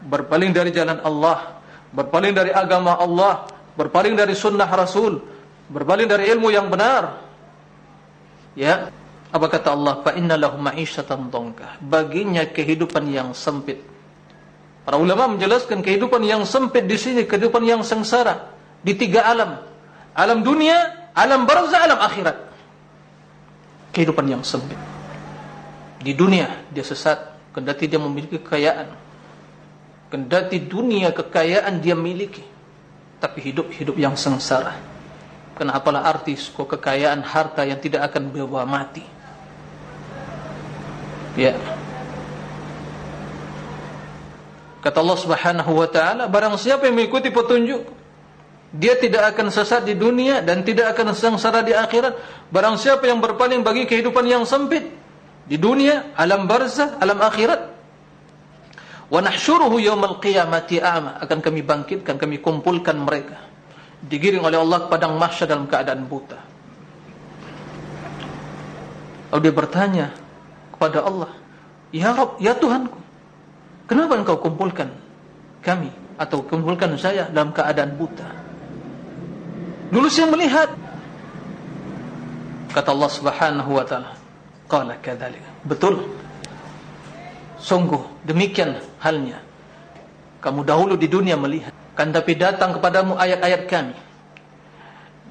[0.07, 1.59] berpaling dari jalan Allah
[1.91, 5.19] berpaling dari agama Allah berpaling dari sunnah Rasul
[5.71, 7.23] berpaling dari ilmu yang benar.
[8.57, 8.89] Ya
[9.31, 10.01] apa kata Allah?
[10.07, 11.83] Fa inna lahu ma'isyatan dhanka.
[11.83, 13.83] Baginya kehidupan yang sempit.
[14.87, 18.55] Para ulama menjelaskan kehidupan yang sempit di sini kehidupan yang sengsara
[18.87, 19.59] di tiga alam.
[20.15, 22.39] Alam dunia, alam barzah, alam akhirat.
[23.91, 24.79] Kehidupan yang sempit.
[25.99, 27.19] Di dunia dia sesat,
[27.51, 28.95] kendati dia memiliki kekayaan.
[30.07, 32.47] Kendati dunia kekayaan dia miliki,
[33.19, 34.79] tapi hidup-hidup yang sengsara.
[35.59, 39.16] Kenapalah artis kok kekayaan harta yang tidak akan berubah mati.
[41.37, 41.53] Ya.
[44.81, 47.85] Kata Allah Subhanahu wa taala, barang siapa yang mengikuti petunjuk,
[48.73, 52.17] dia tidak akan sesat di dunia dan tidak akan sengsara di akhirat.
[52.51, 54.87] Barang siapa yang berpaling bagi kehidupan yang sempit
[55.47, 57.61] di dunia, alam barzah, alam akhirat.
[59.07, 63.39] Wa nahsyuruhu yaumal qiyamati a'ma, akan kami bangkitkan, kami kumpulkan mereka.
[64.03, 66.39] Digiring oleh Allah ke padang mahsyar dalam keadaan buta.
[69.31, 70.07] Lalu dia bertanya,
[70.77, 71.33] kepada Allah.
[71.89, 72.99] Ya Rabb, Ya Tuhanku
[73.87, 74.91] Kenapa engkau kumpulkan
[75.63, 75.89] kami
[76.21, 78.27] Atau kumpulkan saya dalam keadaan buta?
[79.89, 80.69] Dulu saya melihat.
[82.75, 84.13] Kata Allah subhanahu wa ta'ala
[84.67, 86.05] Qala kadhalik Betul.
[87.57, 89.41] Sungguh demikian halnya.
[90.43, 91.73] Kamu dahulu di dunia melihat.
[91.97, 93.97] Kan tapi datang kepadamu ayat-ayat kami.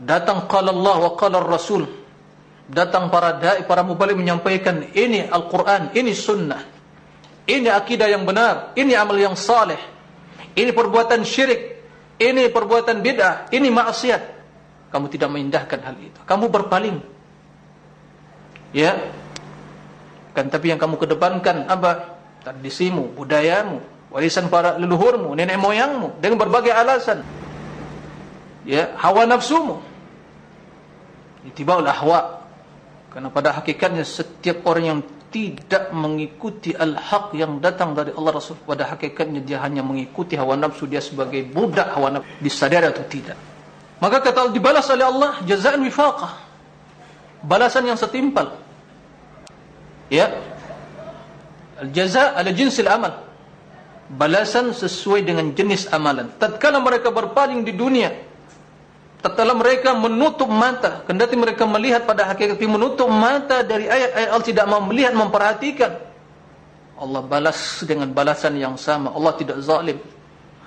[0.03, 2.04] Datang qala Allah wa qala Rasul
[2.65, 6.61] datang para dai para mubalik menyampaikan ini Al-Qur'an, ini sunnah.
[7.45, 9.77] Ini akidah yang benar, ini amal yang saleh.
[10.57, 11.77] Ini perbuatan syirik,
[12.17, 14.21] ini perbuatan bid'ah, ini maksiat.
[14.89, 16.19] Kamu tidak mengindahkan hal itu.
[16.25, 16.97] Kamu berpaling.
[18.73, 18.97] Ya.
[20.33, 22.17] Kan tapi yang kamu kedepankan apa?
[22.41, 27.21] Tradisimu, budayamu, warisan para leluhurmu, nenek moyangmu dengan berbagai alasan.
[28.65, 29.83] Ya, hawa nafsumu.
[31.45, 32.44] Itibaul ahwa
[33.15, 34.99] Karena pada hakikatnya setiap orang yang
[35.31, 40.83] tidak mengikuti al-haq yang datang dari Allah Rasul pada hakikatnya dia hanya mengikuti hawa nafsu
[40.83, 42.27] dia sebagai budak hawa nafsu.
[42.43, 43.39] Disadari atau tidak?
[44.03, 46.43] Maka kata dibalas oleh Allah jazaan wifaqah.
[47.39, 48.51] Balasan yang setimpal.
[50.11, 50.35] Ya.
[51.79, 53.23] Al-jaza ala jinsil amal.
[54.11, 56.35] Balasan sesuai dengan jenis amalan.
[56.35, 58.11] Tatkala mereka berpaling di dunia
[59.25, 64.65] tatkala mereka menutup mata kendati mereka melihat pada hakikat menutup mata dari ayat-ayat Allah tidak
[64.69, 65.97] mau melihat memperhatikan.
[66.95, 69.09] Allah balas dengan balasan yang sama.
[69.09, 69.97] Allah tidak zalim.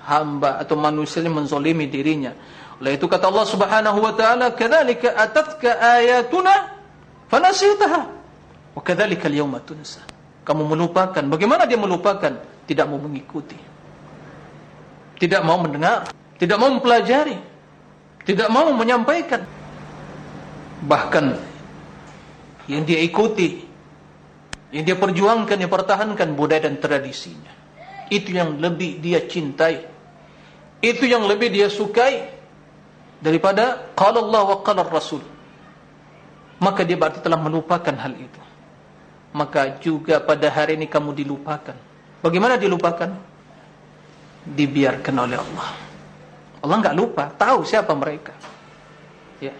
[0.03, 2.35] Hamba atau manusia yang menzalimi dirinya.
[2.83, 6.75] Oleh itu kata Allah Subhanahu wa taala kadzalika atatka ayatuna
[7.31, 8.01] fanasitaha
[8.75, 10.03] wa al-yawma tunsa.
[10.43, 11.23] Kamu melupakan.
[11.29, 12.35] Bagaimana dia melupakan?
[12.67, 13.57] Tidak mau mengikuti.
[15.17, 16.09] Tidak mau mendengar.
[16.39, 17.48] Tidak mau mempelajari
[18.29, 19.41] tidak mau menyampaikan.
[20.85, 21.25] Bahkan
[22.69, 23.65] yang dia ikuti
[24.69, 27.49] yang dia perjuangkan yang pertahankan budaya dan tradisinya.
[28.13, 29.81] Itu yang lebih dia cintai.
[30.77, 32.29] Itu yang lebih dia sukai
[33.17, 35.25] daripada qala Allah wa qala Rasul.
[36.61, 38.41] Maka dia berarti telah melupakan hal itu.
[39.33, 41.73] Maka juga pada hari ini kamu dilupakan.
[42.21, 43.09] Bagaimana dilupakan?
[44.45, 45.88] Dibiarkan oleh Allah
[46.59, 48.35] Allah enggak lupa, tahu siapa mereka.
[49.39, 49.55] Ya.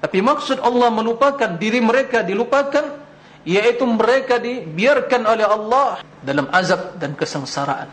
[0.00, 3.02] Tapi maksud Allah melupakan diri mereka dilupakan
[3.42, 7.90] yaitu mereka dibiarkan oleh Allah dalam azab dan kesengsaraan.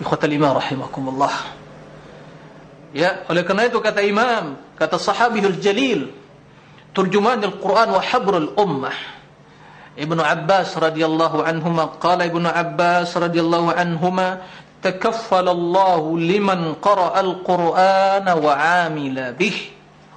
[0.00, 1.34] Ikhwatal iman rahimakumullah.
[2.90, 6.10] Ya, oleh kerana itu kata imam, kata sahabihul jalil,
[6.90, 8.96] turjuman al-Quran wa habrul ummah.
[9.94, 14.42] Ibnu Abbas radhiyallahu anhuma qala Ibnu Abbas radhiyallahu anhuma
[14.80, 19.72] takaffala Allah liman qara'a al-Qur'ana wa 'amila bihi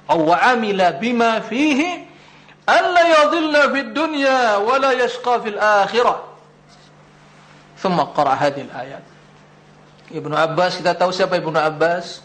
[0.08, 2.04] aw wa 'amila bima fihi
[2.64, 6.18] alla yadhilla fid dunya wa la yashqa fil akhirah.
[7.76, 9.04] Thumma qara'a hadhihi al-ayat
[10.12, 12.20] Ibnu Abbas kita tahu siapa Ibnu Abbas?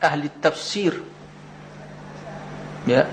[0.00, 0.96] Ahli tafsir.
[2.88, 3.04] Ya.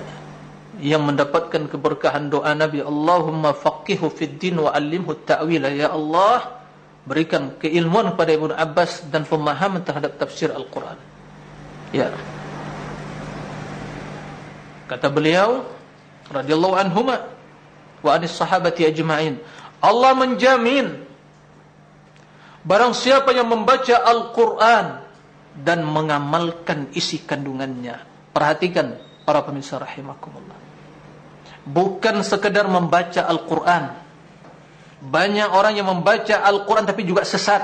[0.80, 6.55] Yang mendapatkan keberkahan doa Nabi Allahumma faqqihhu fid din wa 'allimhu at-ta'wila ya Allah
[7.06, 10.98] berikan keilmuan kepada Ibnu Abbas dan pemahaman terhadap tafsir Al-Quran.
[11.94, 12.10] Ya.
[14.90, 15.66] Kata beliau,
[16.34, 17.30] radhiyallahu anhuma
[18.02, 19.38] wa anis sahabati ajma'in,
[19.82, 21.06] Allah menjamin
[22.66, 25.06] barang siapa yang membaca Al-Quran
[25.62, 28.02] dan mengamalkan isi kandungannya.
[28.34, 30.58] Perhatikan para pemirsa rahimakumullah.
[31.66, 34.05] Bukan sekedar membaca Al-Quran,
[35.06, 37.62] banyak orang yang membaca Al-Quran tapi juga sesat.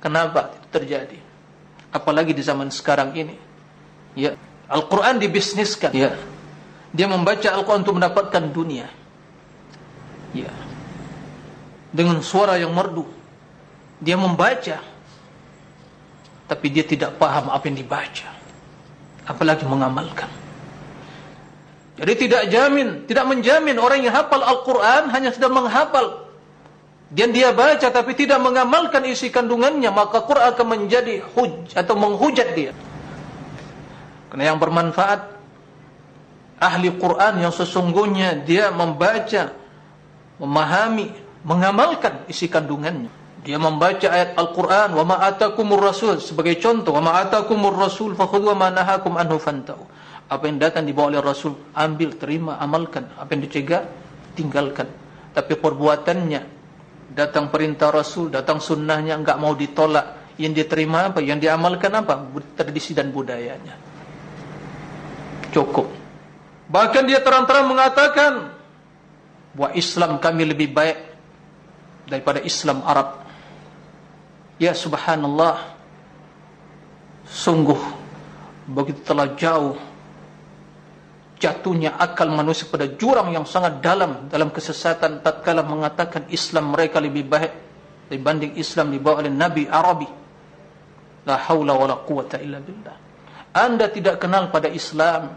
[0.00, 1.18] Kenapa itu terjadi?
[1.92, 3.36] Apalagi di zaman sekarang ini.
[4.16, 4.34] Ya,
[4.70, 5.92] Al-Quran dibisniskan.
[5.92, 6.16] Ya.
[6.90, 8.88] Dia membaca Al-Quran untuk mendapatkan dunia.
[10.32, 10.50] Ya.
[11.92, 13.04] Dengan suara yang merdu.
[14.00, 14.80] Dia membaca.
[16.48, 18.30] Tapi dia tidak paham apa yang dibaca.
[19.28, 20.30] Apalagi mengamalkan.
[22.00, 26.29] Jadi tidak jamin, tidak menjamin orang yang hafal Al-Quran hanya sedang menghafal
[27.10, 32.48] dan dia baca tapi tidak mengamalkan isi kandungannya maka Quran akan menjadi huj atau menghujat
[32.54, 32.72] dia.
[34.30, 35.20] Karena yang bermanfaat
[36.62, 39.50] ahli Quran yang sesungguhnya dia membaca
[40.38, 41.10] memahami
[41.42, 43.10] mengamalkan isi kandungannya.
[43.40, 49.16] Dia membaca ayat Al-Quran wa ma'atakumur rasul sebagai contoh wa ma'atakumur rasul fakhudhu wa ma'nahakum
[49.16, 49.88] anhu fantau
[50.30, 53.10] apa yang datang dibawa oleh Rasul ambil terima amalkan.
[53.18, 53.82] Apa yang dicegah
[54.38, 54.86] tinggalkan.
[55.34, 56.59] Tapi perbuatannya
[57.10, 62.24] datang perintah Rasul, datang sunnahnya enggak mau ditolak, yang diterima apa, yang diamalkan apa,
[62.56, 63.76] tradisi dan budayanya.
[65.50, 65.90] Cukup.
[66.70, 68.32] Bahkan dia terang-terang mengatakan,
[69.54, 70.98] bahwa Islam kami lebih baik
[72.06, 73.26] daripada Islam Arab.
[74.60, 75.74] Ya subhanallah,
[77.26, 77.80] sungguh
[78.70, 79.74] begitu telah jauh
[81.40, 87.24] jatuhnya akal manusia pada jurang yang sangat dalam dalam kesesatan tatkala mengatakan Islam mereka lebih
[87.24, 87.52] baik
[88.12, 90.08] dibanding Islam dibawa oleh Nabi Arabi.
[91.24, 92.96] La haula wala quwata illa billah.
[93.56, 95.32] Anda tidak kenal pada Islam.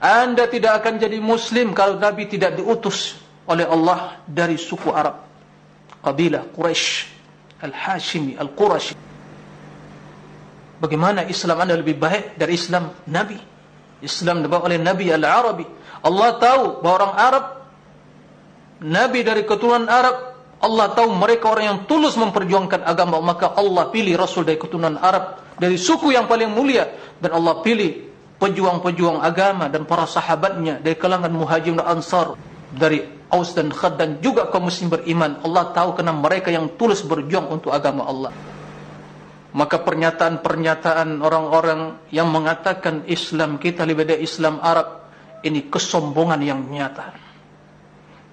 [0.00, 5.20] Anda tidak akan jadi muslim kalau Nabi tidak diutus oleh Allah dari suku Arab.
[6.02, 6.90] Kabilah Quraisy
[7.62, 8.94] Al-Hashimi Al-Qurashi.
[10.82, 13.51] Bagaimana Islam anda lebih baik dari Islam Nabi
[14.02, 15.66] Islam dibawa oleh Nabi Al-Arabi.
[16.02, 17.44] Allah tahu bahawa orang Arab,
[18.82, 23.22] Nabi dari keturunan Arab, Allah tahu mereka orang yang tulus memperjuangkan agama.
[23.22, 26.90] Maka Allah pilih Rasul dari keturunan Arab, dari suku yang paling mulia.
[27.22, 28.10] Dan Allah pilih
[28.42, 32.34] pejuang-pejuang agama dan para sahabatnya dari kalangan muhajim dan ansar.
[32.72, 35.40] Dari Aus dan Khad dan juga kaum muslim beriman.
[35.46, 38.32] Allah tahu kenapa mereka yang tulus berjuang untuk agama Allah
[39.52, 45.04] maka pernyataan-pernyataan orang-orang yang mengatakan Islam kita lebih dari Islam Arab
[45.44, 47.12] ini kesombongan yang nyata.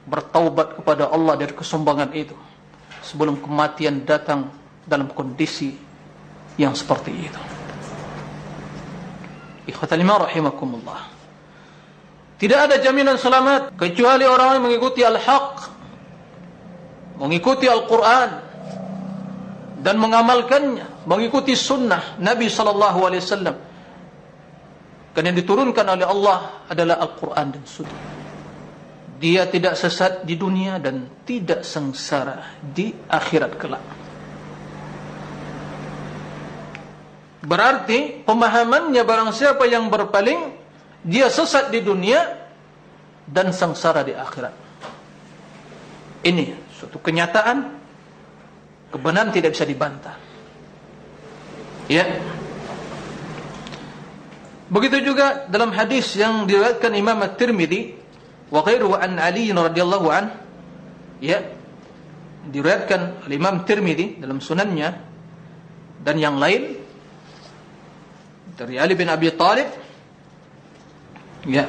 [0.09, 2.33] Bertaubat kepada Allah dari kesombongan itu
[3.03, 4.49] sebelum kematian datang
[4.87, 5.75] dalam kondisi
[6.57, 7.41] yang seperti itu.
[9.69, 11.01] Ikhwatal iman rahimakumullah.
[12.39, 15.67] Tidak ada jaminan selamat kecuali orang yang mengikuti al-haq,
[17.19, 18.29] mengikuti Al-Quran
[19.83, 23.55] dan mengamalkannya, mengikuti sunnah Nabi wasallam.
[25.15, 26.37] Karena yang diturunkan oleh Allah
[26.69, 28.01] adalah Al-Quran dan sunnah.
[29.19, 33.85] Dia tidak sesat di dunia dan tidak sengsara di akhirat kelak.
[37.43, 40.55] Berarti pemahamannya barang siapa yang berpaling
[41.03, 42.19] dia sesat di dunia
[43.27, 44.55] dan sengsara di akhirat.
[46.23, 47.57] Ini suatu kenyataan
[48.91, 50.28] kebenaran tidak bisa dibantah.
[51.89, 52.05] Ya.
[54.69, 57.97] Begitu juga dalam hadis yang diriwayatkan Imam At-Tirmizi
[58.53, 60.29] wa ghairuhu an Ali radhiyallahu an
[61.17, 61.41] ya
[62.45, 64.89] diriwayatkan oleh Imam Tirmizi dalam sunannya
[66.05, 66.77] dan yang lain
[68.53, 69.69] dari Ali bin Abi Thalib
[71.49, 71.65] ya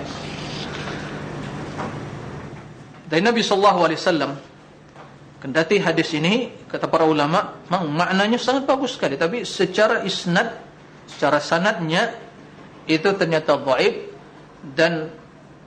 [3.09, 4.33] dari Nabi sallallahu alaihi wasallam
[5.41, 10.61] kendati hadis ini kata para ulama maknanya sangat bagus sekali tapi secara isnad
[11.09, 12.15] secara sanadnya
[12.85, 14.13] itu ternyata dhaif
[14.77, 15.09] dan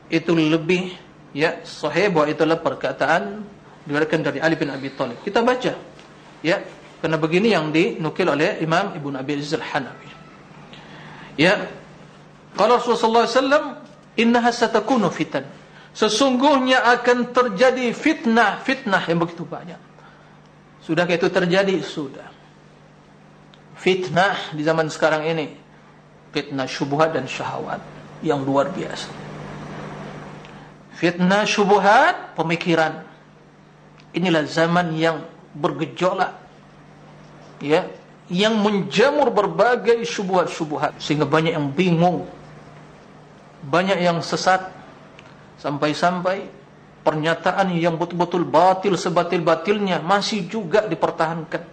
[0.07, 0.93] itu lebih
[1.33, 3.41] ya sahih bahwa itulah perkataan
[3.83, 5.73] diriwayatkan dari Ali bin Abi Thalib kita baca
[6.45, 6.57] ya
[7.01, 10.13] karena begini yang dinukil oleh Imam Ibnu Abi Aziz Al-Hanafi
[11.37, 11.65] Ya.
[12.53, 13.81] Kalau Rasulullah SAW,
[14.13, 15.45] innaha satakunu fitan.
[15.93, 19.77] Sesungguhnya akan terjadi fitnah, fitnah yang begitu banyak.
[20.81, 22.27] Sudah itu terjadi, sudah.
[23.77, 25.53] Fitnah di zaman sekarang ini,
[26.33, 27.79] fitnah syubhat dan syahwat
[28.25, 29.09] yang luar biasa.
[30.97, 33.05] Fitnah syubhat, pemikiran.
[34.17, 35.21] Inilah zaman yang
[35.53, 36.41] bergejolak.
[37.63, 37.87] Ya,
[38.31, 42.27] yang menjamur berbagai syubhat-syubhat sehingga banyak yang bingung
[43.67, 44.71] banyak yang sesat
[45.63, 46.43] sampai-sampai
[47.07, 51.63] pernyataan yang betul-betul batil sebatil-batilnya masih juga dipertahankan.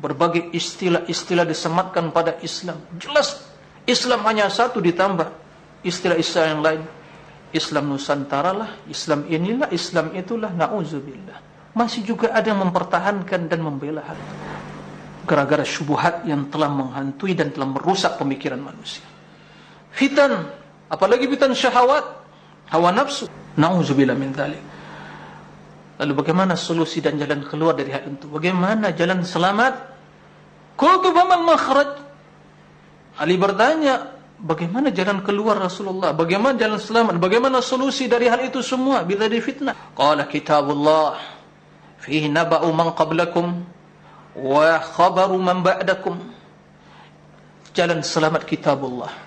[0.00, 2.80] Berbagai istilah-istilah disematkan pada Islam.
[2.96, 3.44] Jelas
[3.84, 5.28] Islam hanya satu ditambah.
[5.84, 6.82] Istilah-istilah yang lain.
[7.54, 11.38] Islam Nusantara lah Islam inilah Islam itulah na'udzubillah.
[11.76, 14.36] Masih juga ada yang mempertahankan dan membela hal itu.
[15.24, 19.06] Gara-gara syubhat yang telah menghantui dan telah merusak pemikiran manusia.
[19.94, 20.50] Fitan,
[20.90, 22.23] apalagi fitan syahwat,
[22.70, 23.28] hawa nafsu.
[23.54, 24.62] Nauzubillah min dzalik.
[26.00, 28.26] Lalu bagaimana solusi dan jalan keluar dari hal itu?
[28.26, 29.94] Bagaimana jalan selamat?
[30.74, 32.02] Qultu faman makhraj?
[33.14, 34.10] Ali bertanya,
[34.42, 36.10] bagaimana jalan keluar Rasulullah?
[36.10, 37.22] Bagaimana jalan selamat?
[37.22, 39.94] Bagaimana solusi dari hal itu semua bila di fitnah?
[39.94, 41.14] Qala kitabullah
[42.02, 43.64] fihi naba'u man qablakum
[44.34, 46.18] wa khabaru man ba'dakum
[47.72, 49.23] jalan selamat kitabullah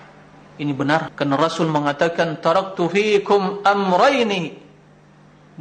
[0.58, 4.58] ini benar kerana rasul mengatakan taraktu fiikum amrayni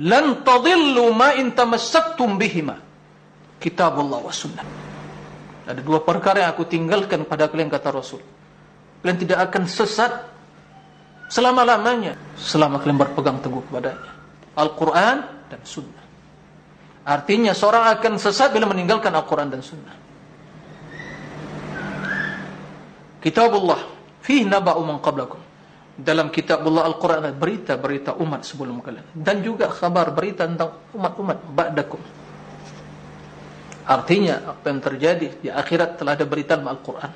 [0.01, 2.81] lan tadillu ma in tamassaktum bihima.
[3.57, 4.65] Kitabullah wa sunnah.
[5.67, 8.21] Ada dua perkara yang aku tinggalkan pada kalian kata rasul.
[9.01, 10.11] Kalian tidak akan sesat
[11.27, 14.11] selama-lamanya selama kalian berpegang teguh kepadanya.
[14.57, 15.17] Al-Quran
[15.53, 16.05] dan Sunnah.
[17.07, 19.95] Artinya seorang akan sesat bila meninggalkan Al-Quran dan Sunnah.
[23.21, 23.96] Kitabullah.
[24.27, 25.39] Fih naba'u man qablakum.
[25.95, 29.07] Dalam kitabullah Al-Quran ada berita-berita umat sebelum kalian.
[29.15, 32.03] Dan juga khabar berita tentang umat-umat ba'dakum.
[33.87, 37.11] Artinya apa yang terjadi di akhirat telah ada berita Al-Quran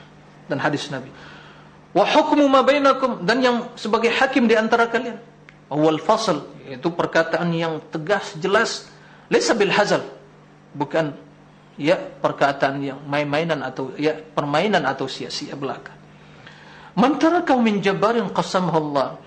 [0.47, 1.12] dan hadis Nabi.
[1.91, 5.20] Wa hukmu ma bainakum dan yang sebagai hakim di antara kalian.
[5.68, 8.88] Wal fasl itu perkataan yang tegas jelas
[9.28, 10.03] Laisa bil hazal.
[10.76, 11.16] Bukan
[11.76, 16.01] ya perkataan yang main-mainan atau ya permainan atau sia-sia belaka.
[16.98, 19.20] Man taraka min jabarin qasamahu Allah.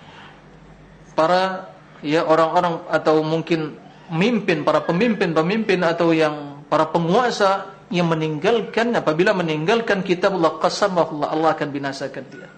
[1.15, 1.73] Para
[2.05, 3.81] ya orang-orang atau mungkin
[4.13, 11.29] mimpin para pemimpin-pemimpin atau yang para penguasa yang meninggalkan apabila meninggalkan kitab Allah qasamahu Allah
[11.33, 12.49] Allah akan binasakan dia.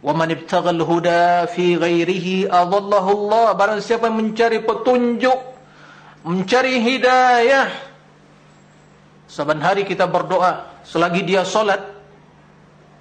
[0.00, 3.46] Wa man ibtaghal huda fi ghairihi adallahu Allah.
[3.58, 5.56] Barang siapa mencari petunjuk
[6.26, 7.70] mencari hidayah
[9.30, 11.78] saban hari kita berdoa selagi dia solat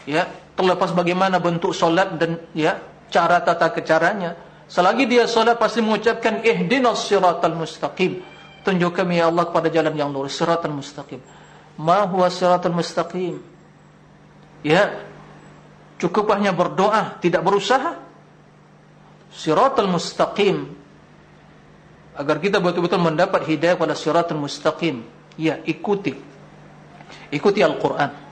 [0.05, 2.79] ya terlepas bagaimana bentuk solat dan ya
[3.11, 8.23] cara tata kecaranya selagi dia solat pasti mengucapkan ihdinas siratal mustaqim.
[8.65, 11.21] Tunjuk kami ya Allah kepada jalan yang lurus siratal mustaqim.
[11.77, 13.37] Ma huwa siratal mustaqim?
[14.65, 15.05] Ya
[16.01, 18.01] cukup hanya berdoa tidak berusaha.
[19.35, 20.71] Siratal mustaqim.
[22.15, 25.03] Agar kita betul-betul mendapat hidayah pada siratul mustaqim.
[25.35, 26.15] Ya ikuti.
[27.29, 28.24] Ikuti Al-Quran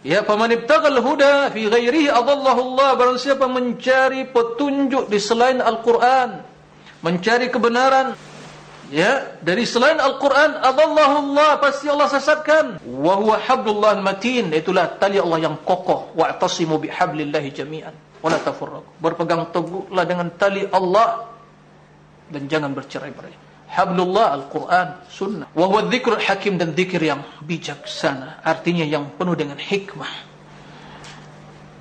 [0.00, 2.96] Ya, faman ibtaghal huda fi ghairihi adallahu Allah.
[2.96, 6.40] Barang siapa mencari petunjuk di selain Al-Qur'an,
[7.04, 8.16] mencari kebenaran
[8.88, 12.80] ya, dari selain Al-Qur'an, adallahu Allah, pasti Allah sesatkan.
[12.80, 16.16] Wa huwa hablullah matin, itulah tali Allah yang kokoh.
[16.16, 17.92] Wa'tasimu bihablillahi jami'an.
[18.24, 19.04] Wala tafarraqu.
[19.04, 21.28] Berpegang teguhlah dengan tali Allah
[22.32, 23.49] dan jangan bercerai-berai.
[23.70, 25.48] Hablullah Al-Quran, Sunnah.
[25.54, 28.42] Wahuwa dzikrul hakim dan zikir yang bijaksana.
[28.42, 30.10] Artinya yang penuh dengan hikmah.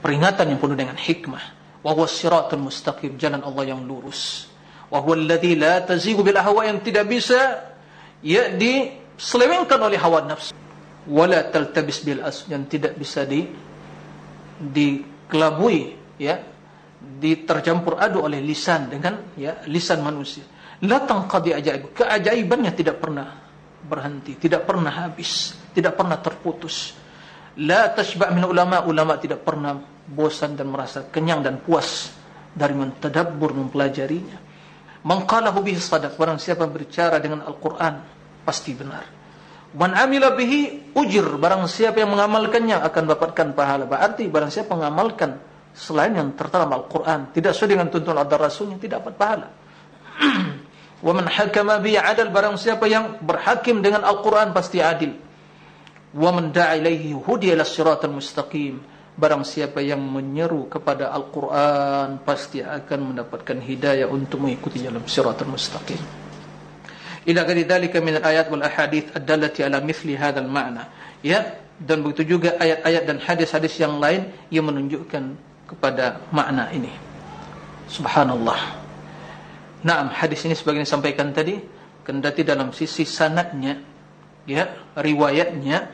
[0.05, 1.41] Peringatan yang penuh dengan hikmah.
[1.81, 4.45] Wahuwa siratul mustaqim, jalan Allah yang lurus.
[4.93, 7.73] Wahuwa alladhi la tazigu bil ahwa yang tidak bisa
[8.21, 10.53] ya diselewengkan oleh hawa nafsu.
[11.09, 13.49] Wala taltabis bil as yang tidak bisa di
[14.59, 16.37] dikelabui ya
[16.99, 20.43] ditercampur adu oleh lisan dengan ya lisan manusia
[20.85, 21.91] la tanqadi ajaib.
[21.95, 23.49] Keajaibannya tidak pernah
[23.89, 26.93] berhenti tidak pernah habis tidak pernah terputus.
[27.59, 29.75] La tashba' min ulama ulama tidak pernah
[30.05, 32.13] bosan dan merasa kenyang dan puas
[32.53, 34.47] dari mentadabbur mempelajarinya.
[34.99, 38.03] Mengqalahu bihi sadaq barang siapa berbicara dengan Al-Qur'an
[38.43, 39.03] pasti benar.
[39.75, 43.83] Man amila bihi ujir barang siapa yang mengamalkannya akan dapatkan pahala.
[43.87, 45.39] Berarti barang siapa mengamalkan
[45.75, 49.47] selain yang tertera Al-Qur'an tidak sesuai dengan tuntunan Allah Rasulnya tidak dapat pahala
[50.99, 55.15] Wa man hakama bi adal barang siapa yang berhakim dengan Al-Qur'an pasti adil.
[56.11, 58.83] Wa man da'a ilaihi hudiya ila siratal mustaqim.
[59.19, 65.99] Barang siapa yang menyeru kepada Al-Qur'an pasti akan mendapatkan hidayah untuk mengikuti jalan siratal mustaqim.
[67.27, 70.87] Ila ghairi dzalika min al-ayat wal ahadits ad-dallati ala mithli hadzal ma'na.
[71.19, 75.35] Ya, dan begitu juga ayat-ayat dan hadis-hadis yang lain yang menunjukkan
[75.67, 76.91] kepada makna ini.
[77.91, 78.78] Subhanallah.
[79.79, 81.55] Naam hadis ini sebagaimana disampaikan tadi
[82.03, 83.79] kendati dalam sisi sanadnya
[84.43, 84.67] ya
[84.99, 85.87] riwayatnya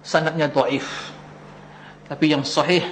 [0.00, 1.12] sanadnya dhaif.
[2.08, 2.86] Tapi yang sahih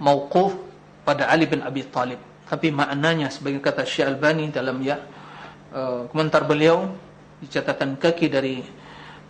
[0.00, 0.56] mauquf
[1.04, 2.22] pada Ali bin Abi Talib.
[2.48, 5.02] Tapi maknanya sebagai kata Syekh Albani dalam ya
[5.74, 6.88] uh, komentar beliau
[7.42, 8.64] di catatan kaki dari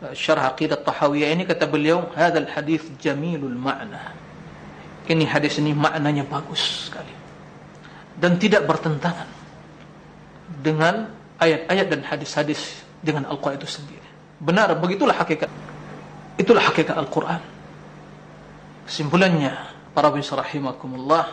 [0.06, 4.14] uh, syarah aqidah tahawiyah ini kata beliau hadzal hadis jamilul ma'na.
[5.10, 7.10] Ini hadis ini maknanya bagus sekali.
[8.14, 9.39] Dan tidak bertentangan
[10.58, 14.08] dengan ayat-ayat dan hadis-hadis dengan Al-Quran itu sendiri.
[14.42, 15.48] Benar, begitulah hakikat.
[16.40, 17.40] Itulah hakikat Al-Quran.
[18.88, 19.54] Kesimpulannya,
[19.94, 21.28] para bisa rahimakumullah,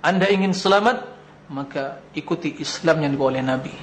[0.00, 1.02] anda ingin selamat,
[1.50, 3.74] maka ikuti Islam yang dibawa oleh Nabi.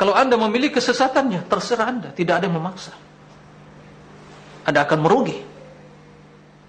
[0.00, 2.96] Kalau anda memilih kesesatannya, terserah anda, tidak ada yang memaksa.
[4.64, 5.36] Anda akan merugi.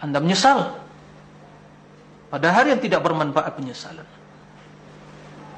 [0.03, 0.79] Anda menyesal.
[2.31, 4.07] Pada hari yang tidak bermanfaat penyesalan.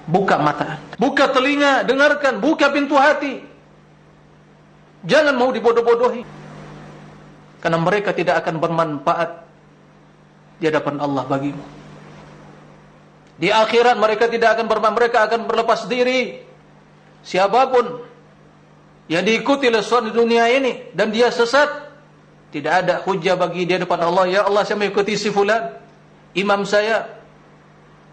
[0.04, 0.84] Buka mata.
[1.00, 2.44] Buka telinga, dengarkan.
[2.44, 3.40] Buka pintu hati.
[5.08, 6.24] Jangan mau dibodoh-bodohi.
[7.64, 9.48] Karena mereka tidak akan bermanfaat
[10.60, 11.64] Di hadapan Allah bagimu.
[13.40, 16.44] Di akhirat mereka tidak akan bermanfaat Mereka akan berlepas diri.
[17.24, 18.04] Siapapun
[19.08, 21.72] Yang diikuti oleh suatu dunia ini Dan dia sesat
[22.52, 24.28] Tidak ada hujah bagi dia depan Allah.
[24.28, 25.80] Ya Allah saya mengikuti si fulan.
[26.36, 27.08] Imam saya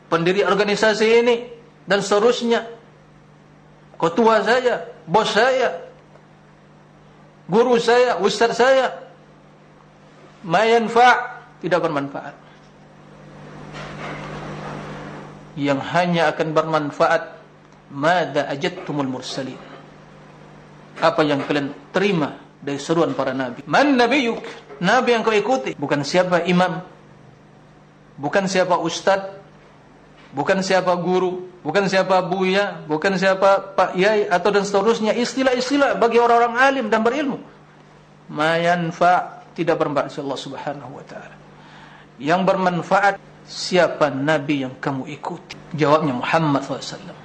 [0.07, 1.59] Pendiri organisasi ini
[1.91, 2.70] dan seterusnya.
[3.99, 5.91] Ketua saya bos saya
[7.51, 8.95] guru saya ustaz saya
[10.47, 12.38] mayanfa tidak bermanfaat.
[15.59, 17.22] Yang hanya akan bermanfaat
[17.91, 19.59] madza ajattumul mursalin?
[21.03, 23.66] Apa yang kalian terima dari seruan para nabi?
[23.66, 24.41] Man nabiyuk?
[24.80, 25.76] Nabi yang kau ikuti.
[25.76, 26.80] Bukan siapa imam
[28.20, 29.39] bukan siapa ustaz
[30.30, 36.18] bukan siapa guru, bukan siapa buya, bukan siapa pak yai atau dan seterusnya istilah-istilah bagi
[36.22, 37.38] orang-orang alim dan berilmu.
[38.30, 41.36] Mayanfa tidak bermanfaat Allah Subhanahu wa taala.
[42.20, 43.14] Yang bermanfaat
[43.48, 45.58] siapa nabi yang kamu ikuti?
[45.74, 47.16] Jawabnya Muhammad SAW.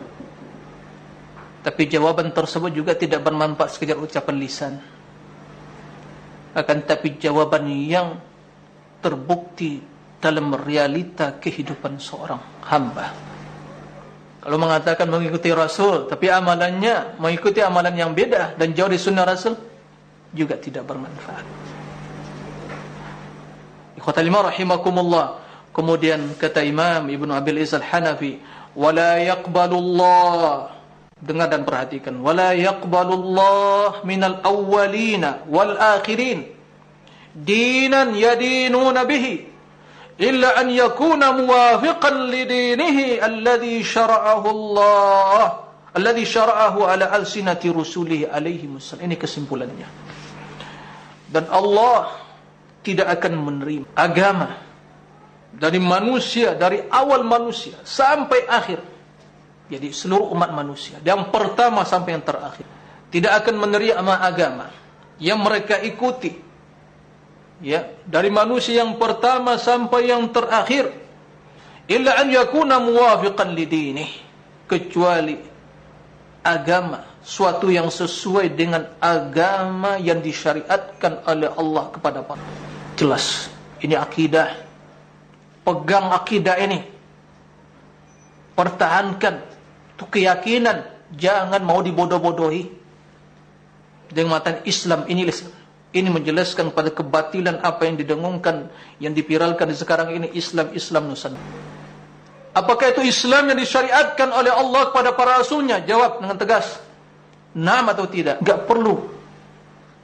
[1.66, 4.74] Tapi jawaban tersebut juga tidak bermanfaat sekadar ucapan lisan.
[6.56, 8.18] Akan tapi jawaban yang
[9.04, 9.95] terbukti
[10.25, 13.09] dalam realita kehidupan seorang hamba.
[14.41, 19.57] Kalau mengatakan mengikuti Rasul, tapi amalannya mengikuti amalan yang beda dan jauh dari sunnah Rasul,
[20.33, 21.45] juga tidak bermanfaat.
[24.01, 25.45] Ikhwatalima rahimakumullah.
[25.71, 28.41] Kemudian kata Imam Ibn Abil Isal Hanafi,
[28.75, 30.43] وَلَا يَقْبَلُ اللَّهِ
[31.21, 32.17] Dengar dan perhatikan.
[32.25, 36.39] وَلَا يَقْبَلُ اللَّهِ مِنَ الْأَوَّلِينَ وَالْآخِرِينَ
[37.37, 39.25] دِينًا يَدِينُونَ بِهِ
[40.22, 48.68] illa an yakuna muwafiqan li dinihi alladhi syara'ahu Allah alladhi syara'ahu ala alsinati rusulihi alaihi
[48.68, 49.12] wasallam.
[49.12, 49.88] Ini kesimpulannya.
[51.32, 52.16] Dan Allah
[52.86, 54.62] tidak akan menerima agama
[55.56, 58.80] dari manusia dari awal manusia sampai akhir.
[59.66, 62.70] Jadi seluruh umat manusia yang pertama sampai yang terakhir
[63.10, 64.70] tidak akan menerima agama
[65.18, 66.45] yang mereka ikuti
[67.64, 70.92] ya dari manusia yang pertama sampai yang terakhir.
[71.86, 74.10] Illa an yakuna muwafiqan lidinih
[74.66, 75.38] kecuali
[76.42, 82.42] agama suatu yang sesuai dengan agama yang disyariatkan oleh Allah kepada para.
[82.94, 83.50] Jelas.
[83.82, 84.54] Ini akidah.
[85.66, 86.86] Pegang akidah ini.
[88.54, 89.36] Pertahankan.
[89.98, 90.86] Itu keyakinan.
[91.18, 92.86] Jangan mau dibodoh-bodohi.
[94.14, 95.26] Dengan mata Islam ini
[95.96, 98.68] ini menjelaskan pada kebatilan apa yang didengungkan
[99.00, 101.72] yang dipiralkan di sekarang ini Islam Islam Nusantara.
[102.56, 105.80] Apakah itu Islam yang disyariatkan oleh Allah kepada para rasulnya?
[105.84, 106.80] Jawab dengan tegas.
[107.56, 108.40] Naam atau tidak?
[108.44, 109.12] Enggak perlu.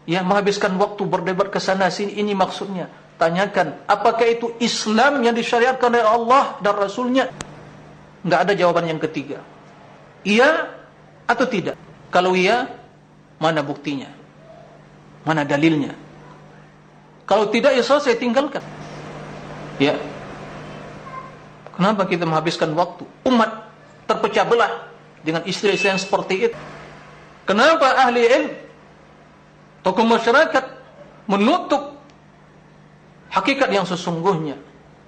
[0.03, 2.91] Ya, menghabiskan waktu berdebat ke sana sini ini maksudnya.
[3.15, 7.31] Tanyakan, apakah itu Islam yang disyariatkan oleh Allah dan Rasulnya?
[8.23, 9.39] Enggak ada jawaban yang ketiga.
[10.27, 10.75] Iya
[11.23, 11.79] atau tidak?
[12.11, 12.67] Kalau iya,
[13.39, 14.20] mana buktinya?
[15.21, 15.93] Mana dalilnya?
[17.29, 18.63] Kalau tidak ya selesai tinggalkan.
[19.77, 19.95] Ya.
[21.71, 23.07] Kenapa kita menghabiskan waktu?
[23.25, 23.71] Umat
[24.05, 24.91] terpecah belah
[25.23, 26.57] dengan istilah-istilah yang seperti itu.
[27.47, 28.53] Kenapa ahli ilmu
[29.81, 30.65] tokoh masyarakat
[31.25, 31.97] menutup
[33.33, 34.59] hakikat yang sesungguhnya?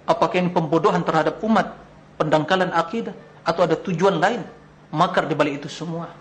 [0.04, 1.80] Apakah ini pembodohan terhadap umat,
[2.20, 4.44] pendangkalan akidah atau ada tujuan lain
[4.92, 6.12] makar di balik itu semua?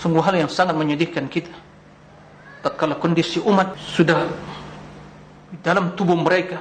[0.00, 1.52] Sungguh hal yang sangat menyedihkan kita.
[2.64, 4.28] Tatkala kondisi umat sudah
[5.60, 6.60] dalam tubuh mereka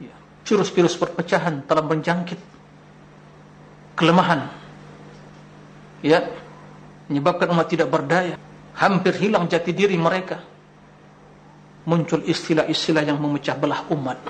[0.00, 0.12] ya,
[0.44, 2.40] virus-virus perpecahan telah menjangkit
[3.96, 4.48] kelemahan
[6.04, 6.24] ya
[7.08, 8.36] menyebabkan umat tidak berdaya.
[8.78, 10.38] Hampir hilang jati diri mereka.
[11.88, 14.20] Muncul istilah-istilah yang memecah belah umat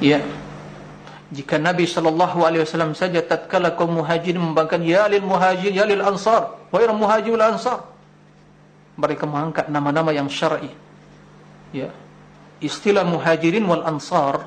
[0.00, 0.18] ya
[1.30, 6.78] jika Nabi wasallam saja tatkala kaum muhajirin membangkan ya lil muhajir ya lil ansar wa
[6.82, 7.86] ya muhajir wal ansar
[9.00, 10.68] mereka mengangkat nama-nama yang syar'i.
[11.72, 11.88] Ya.
[12.60, 14.44] Istilah muhajirin wal ansar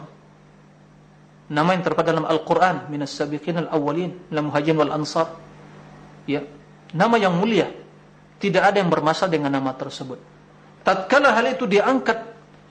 [1.49, 5.33] nama yang terdapat dalam Al-Qur'an minas sabiqin al-awwalin la muhajirin wal ansar.
[6.29, 6.45] Ya.
[6.93, 7.71] Nama yang mulia
[8.37, 10.19] tidak ada yang bermasalah dengan nama tersebut.
[10.83, 12.19] Tatkala hal itu diangkat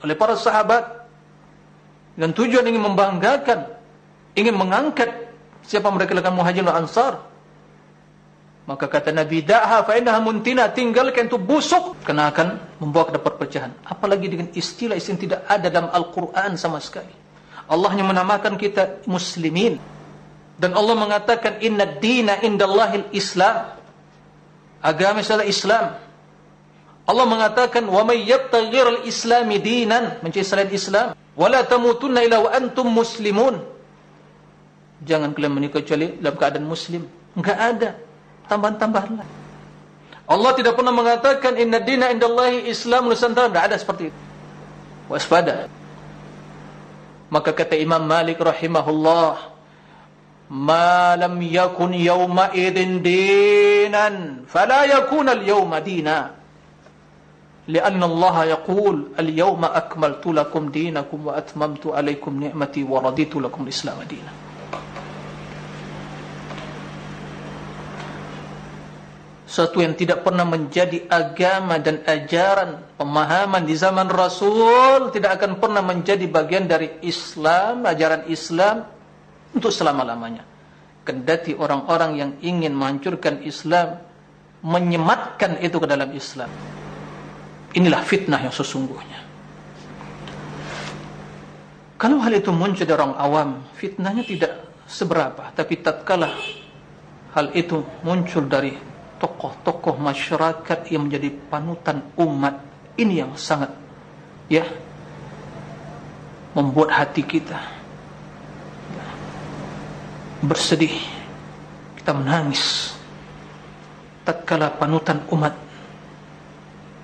[0.05, 1.09] oleh para sahabat
[2.13, 3.82] dan tujuan ingin membanggakan
[4.33, 5.09] ingin mengangkat
[5.65, 7.33] siapa mereka lakukan muhajir dan ansar.
[8.63, 11.99] Maka kata Nabi da'ha fa innaha muntina tinggalkan itu busuk.
[12.07, 13.71] Kena akan membawa kepada perpecahan.
[13.83, 17.11] Apalagi dengan istilah-istilah tidak ada dalam Al-Qur'an sama sekali.
[17.67, 19.79] Allah hanya menamakan kita muslimin.
[20.55, 23.75] Dan Allah mengatakan inna dina indallahil islam.
[24.83, 25.95] Agama adalah Islam.
[27.03, 31.15] Allah mengatakan wa may yabtaghir al-islami dinan mencari selain Islam.
[31.35, 33.72] Wala tamutunna illa wa antum muslimun
[35.02, 37.06] jangan kalian menikah kecuali dalam keadaan muslim.
[37.38, 37.90] Enggak ada
[38.50, 39.28] tambahan-tambahan lah.
[40.28, 43.48] Allah tidak pernah mengatakan inna dina indallahi Islam Nusantara.
[43.48, 44.20] Tidak ada seperti itu.
[45.08, 45.72] Waspada.
[47.32, 49.56] Maka kata Imam Malik rahimahullah,
[50.52, 56.36] "Ma lam yakun yawma idin dinan, fala yakun al-yawma dina."
[57.68, 64.41] لأن الله يقول اليوم أكملت لكم دينكم وأتممت عليكم نعمتي ورضيت لكم الإسلام دينا
[69.53, 75.85] Sesuatu yang tidak pernah menjadi agama dan ajaran pemahaman di zaman Rasul tidak akan pernah
[75.85, 78.81] menjadi bagian dari Islam, ajaran Islam
[79.53, 80.41] untuk selama-lamanya.
[81.05, 84.01] Kendati orang-orang yang ingin menghancurkan Islam
[84.65, 86.49] menyematkan itu ke dalam Islam.
[87.77, 89.21] Inilah fitnah yang sesungguhnya.
[92.01, 96.33] Kalau hal itu muncul dari orang awam, fitnahnya tidak seberapa, tapi tatkala
[97.37, 98.92] hal itu muncul dari
[99.23, 102.59] tokoh-tokoh masyarakat yang menjadi panutan umat
[102.99, 103.71] ini yang sangat
[104.51, 104.67] ya
[106.51, 107.83] membuat hati kita
[110.43, 110.91] bersedih.
[111.95, 112.91] Kita menangis.
[114.27, 115.55] Tatkala panutan umat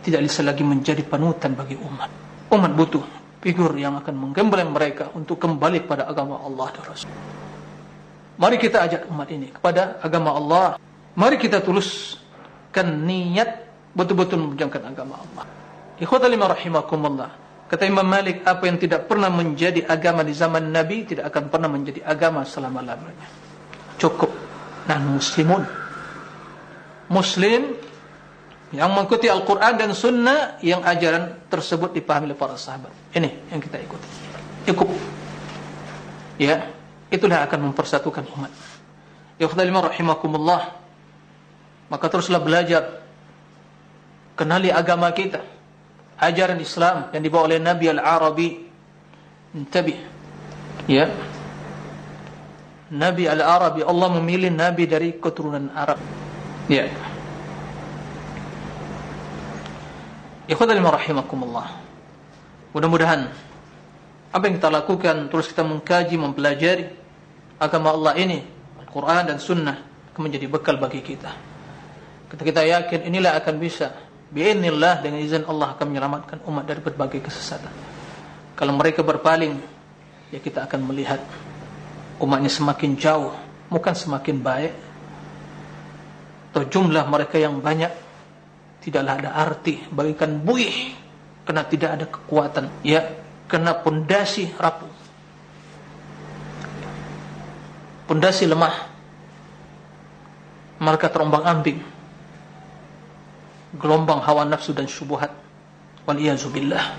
[0.04, 2.12] tidak bisa lagi menjadi panutan bagi umat.
[2.52, 3.04] Umat butuh
[3.40, 7.12] figur yang akan menggembleng mereka untuk kembali kepada agama Allah dan Rasul.
[8.40, 10.80] Mari kita ajak umat ini kepada agama Allah
[11.20, 15.46] Mari kita tuluskan niat betul-betul memperjuangkan agama Allah.
[16.00, 17.30] Ikhwatal lima rahimakumullah.
[17.70, 21.70] Kata Imam Malik, apa yang tidak pernah menjadi agama di zaman Nabi, tidak akan pernah
[21.70, 23.30] menjadi agama selama-lamanya.
[24.02, 24.32] Cukup.
[24.90, 25.62] Nah, muslimun.
[27.14, 27.78] Muslim,
[28.70, 32.94] Yang mengikuti Al-Quran dan Sunnah yang ajaran tersebut dipahami oleh para sahabat.
[33.18, 34.06] Ini yang kita ikuti.
[34.70, 34.94] Cukup.
[36.38, 36.70] Ya,
[37.10, 38.54] itulah akan mempersatukan umat.
[39.42, 40.79] Ya khidalima rahimakumullah.
[41.90, 43.02] Maka teruslah belajar.
[44.38, 45.42] Kenali agama kita.
[46.22, 48.50] Ajaran Islam yang dibawa oleh Nabi Al-Arabi.
[49.58, 49.98] Intabih.
[50.86, 51.10] Ya.
[52.94, 53.82] Nabi Al-Arabi.
[53.82, 55.98] Allah memilih Nabi dari keturunan Arab.
[56.70, 56.86] Ya.
[60.50, 61.78] Ikhwadalimah rahimakumullah
[62.74, 63.30] Mudah-mudahan
[64.34, 66.90] Apa yang kita lakukan Terus kita mengkaji, mempelajari
[67.62, 68.42] Agama Allah ini
[68.82, 69.78] Al-Quran dan Sunnah
[70.10, 71.49] Akan menjadi bekal bagi kita
[72.30, 73.90] Kita kita yakin inilah akan bisa
[74.30, 77.74] Bi'inillah dengan izin Allah Akan menyelamatkan umat dari berbagai kesesatan.
[78.54, 79.58] Kalau mereka berpaling
[80.30, 81.18] Ya kita akan melihat
[82.22, 83.34] Umatnya semakin jauh
[83.70, 84.74] Bukan semakin baik.
[86.50, 87.94] Atau jumlah mereka yang banyak
[88.82, 90.98] tidaklah ada arti bagikan buih
[91.46, 92.66] karena tidak ada kekuatan.
[92.82, 93.06] Ya
[93.46, 94.90] karena pondasi rapuh.
[98.10, 98.90] Pondasi lemah.
[100.82, 101.99] Mereka terombang ambing
[103.78, 105.30] gelombang hawa nafsu dan syubhat
[106.10, 106.18] wal
[106.50, 106.98] billah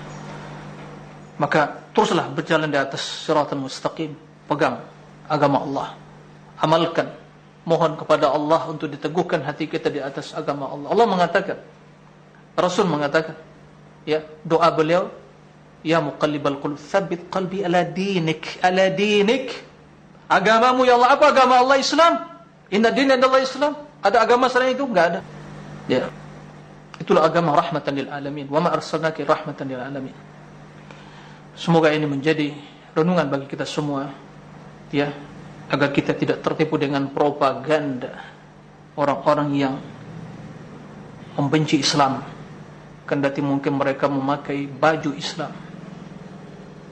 [1.35, 4.15] maka teruslah berjalan di atas siratal mustaqim
[4.47, 4.79] pegang
[5.27, 5.87] agama Allah
[6.61, 7.11] amalkan
[7.65, 10.87] mohon kepada Allah untuk diteguhkan hati kita di atas agama Allah.
[10.93, 11.57] Allah mengatakan,
[12.57, 13.37] Rasul mengatakan,
[14.05, 15.13] ya doa beliau,
[15.85, 19.69] ya muqallibal qulub, tsabbit qalbi ala dinik, ala dinik.
[20.31, 22.23] Agamamu ya Allah apa agama Allah Islam?
[22.71, 23.75] Inna din adalah Islam.
[23.99, 25.21] Ada agama selain itu enggak ada.
[25.91, 26.07] Ya.
[27.01, 28.45] Itulah agama rahmatan lil alamin.
[28.45, 30.15] Wa ma arsalnaka rahmatan lil alamin.
[31.57, 32.53] Semoga ini menjadi
[32.93, 34.05] renungan bagi kita semua.
[34.93, 35.09] Ya,
[35.71, 38.21] agar kita tidak tertipu dengan propaganda
[38.99, 39.75] orang-orang yang
[41.39, 42.21] membenci Islam
[43.07, 45.51] kendati mungkin mereka memakai baju Islam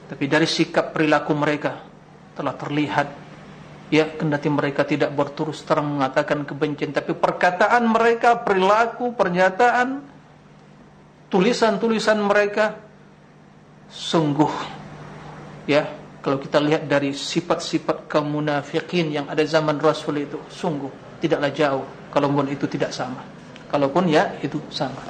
[0.08, 1.86] tapi dari sikap perilaku mereka
[2.32, 3.08] telah terlihat
[3.90, 10.06] ya kendati mereka tidak berterus terang mengatakan kebencian tapi perkataan mereka perilaku pernyataan
[11.26, 12.78] tulisan-tulisan mereka
[13.90, 14.78] sungguh.
[15.66, 15.90] Ya
[16.22, 21.86] kalau kita lihat dari sifat-sifat kaum munafikin yang ada zaman Rasul itu sungguh tidaklah jauh.
[22.14, 23.22] Kalaupun itu tidak sama.
[23.70, 25.02] Kalaupun ya itu sama.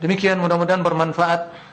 [0.00, 1.64] Demikian mudah-mudahan bermanfaat.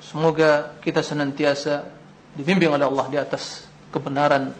[0.00, 1.84] Semoga kita senantiasa
[2.32, 4.52] dibimbing oleh Allah di atas kebenaran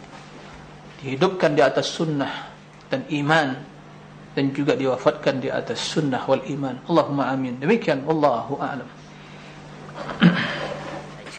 [0.99, 2.51] dihidupkan di atas sunnah
[2.89, 3.47] dan iman
[4.33, 8.89] dan juga diwafatkan di atas sunnah wal iman Allahumma amin demikian wallahu a'lam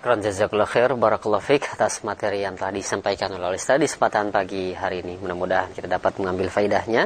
[0.01, 4.72] Syukran jazakallah khair barakallahu fiik atas materi yang telah disampaikan oleh Ustaz di kesempatan pagi
[4.72, 5.20] hari ini.
[5.20, 7.05] Mudah-mudahan kita dapat mengambil faidahnya.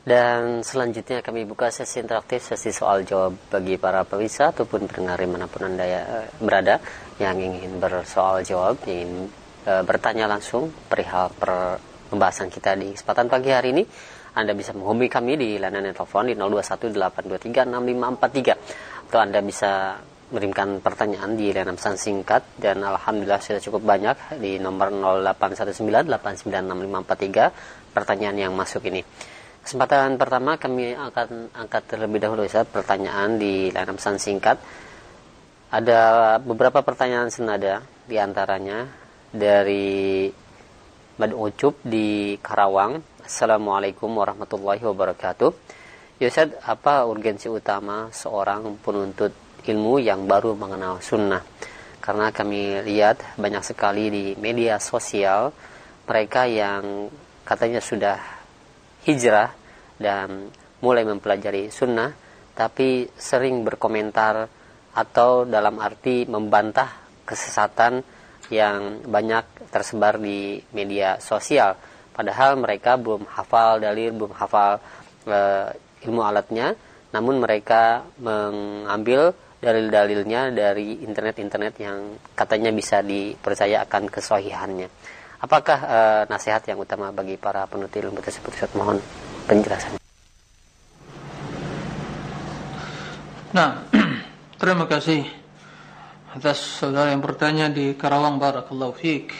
[0.00, 5.68] Dan selanjutnya kami buka sesi interaktif, sesi soal jawab bagi para pemirsa ataupun pendengar manapun
[5.68, 6.02] Anda ya,
[6.40, 6.80] berada
[7.20, 9.28] yang ingin bersoal jawab, ingin
[9.64, 11.78] e, bertanya langsung perihal per
[12.10, 13.86] pembahasan kita di kesempatan pagi hari ini.
[14.30, 19.98] Anda bisa menghubungi kami di layanan telepon di 0218236543 atau Anda bisa
[20.30, 24.94] mengirimkan pertanyaan di layanan pesan singkat dan alhamdulillah sudah cukup banyak di nomor
[25.34, 29.02] 0819896543 pertanyaan yang masuk ini.
[29.60, 34.56] Kesempatan pertama kami akan angkat terlebih dahulu Ustaz pertanyaan di layanan pesan singkat.
[35.70, 36.00] Ada
[36.42, 38.99] beberapa pertanyaan senada di antaranya
[39.30, 40.26] dari
[41.18, 43.22] Mad Ucup di Karawang.
[43.22, 45.50] Assalamualaikum warahmatullahi wabarakatuh.
[46.20, 49.32] Yusad, ya, apa urgensi utama seorang penuntut
[49.64, 51.40] ilmu yang baru mengenal sunnah
[52.00, 55.52] karena kami lihat banyak sekali di media sosial
[56.08, 57.12] mereka yang
[57.44, 58.16] katanya sudah
[59.04, 59.52] hijrah
[60.00, 60.48] dan
[60.80, 62.12] mulai mempelajari sunnah
[62.56, 64.48] tapi sering berkomentar
[64.96, 68.00] atau dalam arti membantah kesesatan
[68.50, 71.78] yang banyak tersebar di media sosial
[72.12, 74.82] padahal mereka belum hafal dalil belum hafal
[75.24, 75.38] e,
[76.04, 76.74] ilmu alatnya
[77.10, 84.88] namun mereka mengambil dalil-dalilnya dari internet-internet yang katanya bisa dipercaya akan kesohihannya.
[85.40, 85.98] Apakah e,
[86.32, 88.56] nasihat yang utama bagi para penutur ilmu tersebut?
[88.56, 88.96] Ustaz mohon
[89.44, 90.00] penjelasan.
[93.52, 93.84] Nah,
[94.60, 95.28] terima kasih
[96.30, 99.34] atas saudara yang bertanya di Karawang Barakallahu Fik.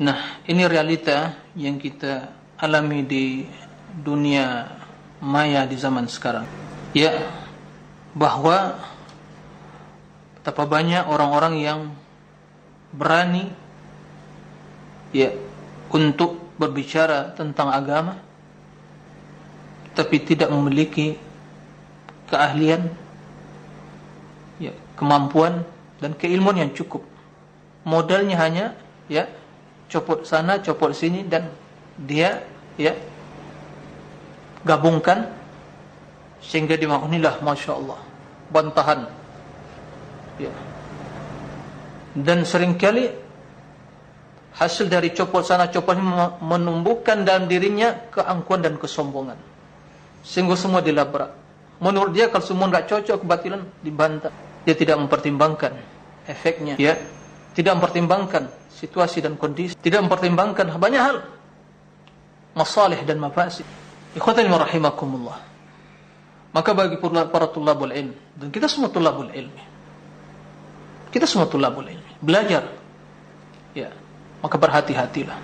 [0.00, 3.44] Nah, ini realita yang kita alami di
[3.92, 4.72] dunia
[5.20, 6.48] maya di zaman sekarang.
[6.96, 7.12] Ya,
[8.16, 8.80] bahwa
[10.40, 11.80] betapa banyak orang-orang yang
[12.88, 13.52] berani
[15.12, 15.36] ya
[15.92, 18.16] untuk berbicara tentang agama
[19.92, 21.20] tapi tidak memiliki
[22.32, 22.88] keahlian
[24.98, 25.62] kemampuan
[26.02, 27.06] dan keilmuan yang cukup.
[27.86, 28.66] Modalnya hanya
[29.06, 29.30] ya
[29.86, 31.48] copot sana copot sini dan
[31.96, 32.42] dia
[32.74, 32.92] ya
[34.66, 35.30] gabungkan
[36.42, 37.98] sehingga dimaknilah masya-Allah
[38.50, 39.06] bantahan.
[40.38, 40.52] Ya.
[42.18, 43.10] Dan seringkali
[44.58, 46.04] hasil dari copot sana copot ini
[46.42, 49.38] menumbuhkan dalam dirinya keangkuhan dan kesombongan.
[50.26, 51.30] Sehingga semua dilabrak.
[51.78, 55.72] Menurut dia kalau semua enggak cocok kebatilan dibantah dia tidak mempertimbangkan
[56.28, 56.76] efeknya.
[56.76, 57.00] Ya.
[57.56, 59.72] Tidak mempertimbangkan situasi dan kondisi.
[59.72, 61.24] Tidak mempertimbangkan banyak hal.
[62.52, 63.64] Masalih dan mafasid.
[64.12, 65.40] Ikhwatani rahimakumullah.
[66.52, 68.12] Maka bagi para tulabul ilm.
[68.36, 69.78] Dan kita semua tulabul ilmi
[71.08, 72.68] kita semua tulabul ilmi belajar.
[73.72, 73.92] Ya.
[74.38, 75.38] Maka berhati-hatilah.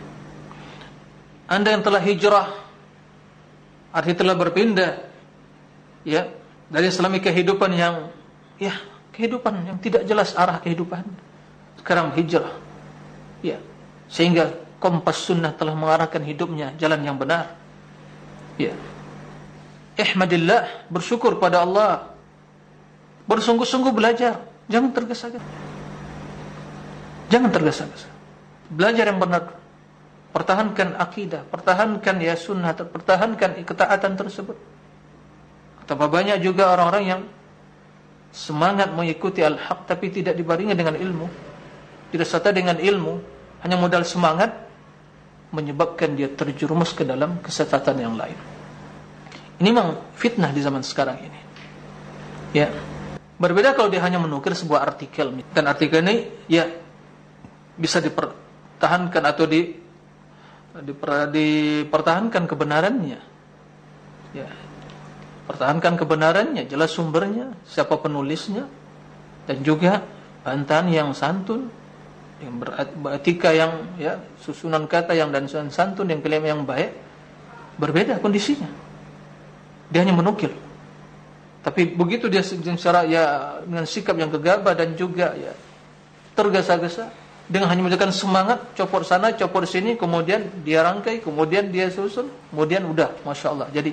[1.51, 2.49] Anda yang telah hijrah
[3.95, 4.93] artinya telah berpindah
[6.03, 6.27] ya
[6.67, 8.11] dari selami kehidupan yang
[8.59, 8.75] ya
[9.15, 11.07] kehidupan yang tidak jelas arah kehidupan.
[11.79, 12.51] Sekarang hijrah.
[13.41, 13.63] Ya.
[14.11, 17.55] Sehingga kompas sunnah telah mengarahkan hidupnya jalan yang benar.
[18.59, 18.75] Ya.
[19.95, 22.11] Ihmadillah bersyukur pada Allah.
[23.31, 24.43] Bersungguh-sungguh belajar.
[24.67, 25.51] Jangan tergesa-gesa.
[27.31, 28.09] Jangan tergesa-gesa.
[28.69, 29.65] Belajar yang benar.
[30.35, 34.59] Pertahankan akidah pertahankan ya sunnah pertahankan ketaatan tersebut.
[35.79, 37.21] Betapa banyak juga orang-orang yang
[38.35, 41.27] semangat mengikuti al-haq tapi tidak dibaringi dengan ilmu.
[42.11, 43.15] Tidak serta dengan ilmu
[43.63, 44.51] hanya modal semangat
[45.55, 48.35] menyebabkan dia terjerumus ke dalam kesesatan yang lain.
[49.63, 51.41] Ini memang fitnah di zaman sekarang ini.
[52.51, 52.75] Ya
[53.39, 55.31] berbeda kalau dia hanya menukir sebuah artikel.
[55.55, 56.67] Dan artikel ini ya
[57.79, 59.79] bisa dipertahankan atau di
[60.83, 63.21] diper, dipertahankan kebenarannya.
[64.35, 64.47] Ya
[65.45, 68.65] pertahankan kebenarannya, jelas sumbernya, siapa penulisnya,
[69.45, 70.01] dan juga
[70.45, 71.69] bantahan yang santun,
[72.41, 72.61] yang
[73.01, 76.93] beretika yang ya susunan kata yang dan santun yang kelima yang baik,
[77.77, 78.69] berbeda kondisinya.
[79.93, 80.53] Dia hanya menukil.
[81.65, 85.53] Tapi begitu dia secara ya dengan sikap yang gegabah dan juga ya
[86.37, 87.09] tergesa-gesa
[87.49, 92.89] dengan hanya menunjukkan semangat copot sana copot sini kemudian dia rangkai kemudian dia susun kemudian
[92.89, 93.93] udah masya Allah jadi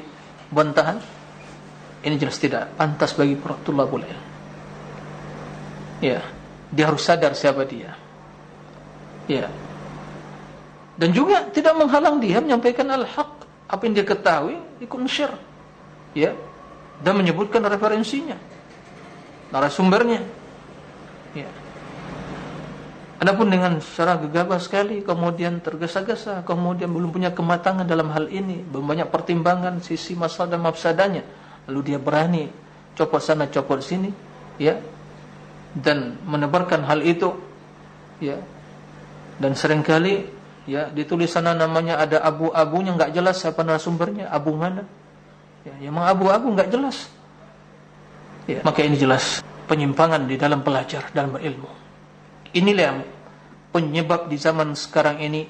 [0.52, 1.04] bantahan
[2.02, 4.24] ini jelas tidak pantas bagi tulabul ilm.
[6.02, 6.26] Ya,
[6.74, 7.94] dia harus sadar siapa dia.
[9.30, 9.54] Ya.
[10.98, 15.38] Dan juga tidak menghalang dia menyampaikan al-haq apa yang dia ketahui ikut share.
[16.18, 16.34] Ya.
[17.06, 18.38] Dan menyebutkan referensinya.
[19.54, 20.26] Narasumbernya.
[21.38, 21.50] Ya.
[23.22, 29.14] Adapun dengan secara gegabah sekali kemudian tergesa-gesa kemudian belum punya kematangan dalam hal ini, banyak
[29.14, 31.22] pertimbangan sisi masalah dan mafsadanya
[31.72, 32.52] lalu dia berani
[33.00, 34.12] copot sana copot sini
[34.60, 34.76] ya.
[35.72, 37.32] Dan menebarkan hal itu
[38.20, 38.36] ya.
[39.40, 40.28] Dan seringkali
[40.68, 44.84] ya ditulis sana namanya ada abu-abunya enggak jelas siapa narasumbernya abu mana.
[45.64, 47.08] Ya memang abu-abu enggak jelas.
[48.52, 49.40] Ya maka ini jelas
[49.72, 51.72] penyimpangan di dalam belajar dalam berilmu.
[52.52, 53.00] Inilah yang
[53.72, 55.48] penyebab di zaman sekarang ini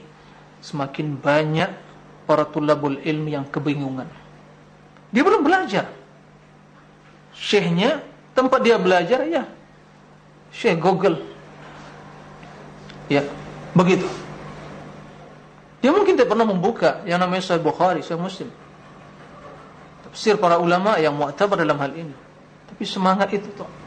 [0.61, 1.69] semakin banyak
[2.29, 4.05] para tulabul ilmi yang kebingungan.
[5.09, 6.00] Dia belum belajar
[7.41, 8.05] syekhnya
[8.37, 9.49] tempat dia belajar ya.
[10.53, 11.17] Syekh Google
[13.09, 13.25] ya
[13.73, 14.05] begitu.
[15.81, 18.53] Dia mungkin tidak pernah membuka yang namanya Sahih Bukhari Sahih Muslim.
[20.05, 22.13] Tafsir para ulama yang mu'tabar dalam hal ini.
[22.69, 23.81] Tapi semangat itu tuh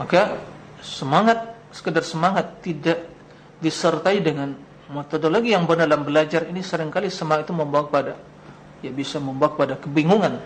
[0.00, 0.40] maka
[0.80, 3.04] semangat sekedar semangat tidak
[3.60, 4.56] disertai dengan
[4.88, 8.16] metodologi yang benar dalam belajar ini seringkali semangat itu membawa kepada
[8.80, 10.40] ya bisa membawa kepada kebingungan.
[10.40, 10.44] ya.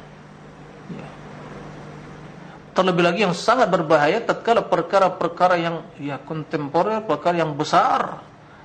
[2.75, 8.19] Terlebih lagi yang sangat berbahaya tatkala perkara-perkara yang ya kontemporer, perkara yang besar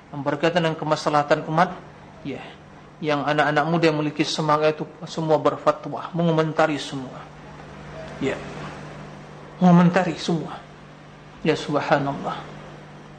[0.09, 1.69] yang berkaitan dengan kemaslahatan umat,
[2.25, 2.41] ya,
[2.99, 7.21] yang anak-anak muda yang memiliki semangat itu semua berfatwa, mengomentari semua.
[8.19, 8.35] Ya.
[9.61, 10.59] Mengomentari semua.
[11.45, 12.41] Ya subhanallah.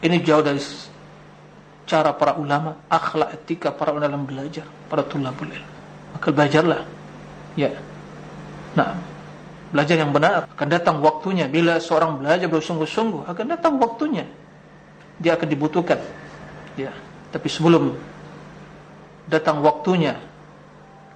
[0.05, 0.61] Ini jauh dari
[1.88, 5.70] cara para ulama, akhlak etika para ulama dalam belajar, para tulabul ilm.
[6.18, 6.82] Maka belajarlah.
[7.57, 7.72] Ya.
[8.76, 8.99] Nah,
[9.70, 11.46] belajar yang benar akan datang waktunya.
[11.46, 14.26] Bila seorang belajar bersungguh-sungguh akan datang waktunya.
[15.22, 15.98] Dia akan dibutuhkan.
[16.74, 16.90] Ya.
[17.30, 17.94] Tapi sebelum
[19.30, 20.18] datang waktunya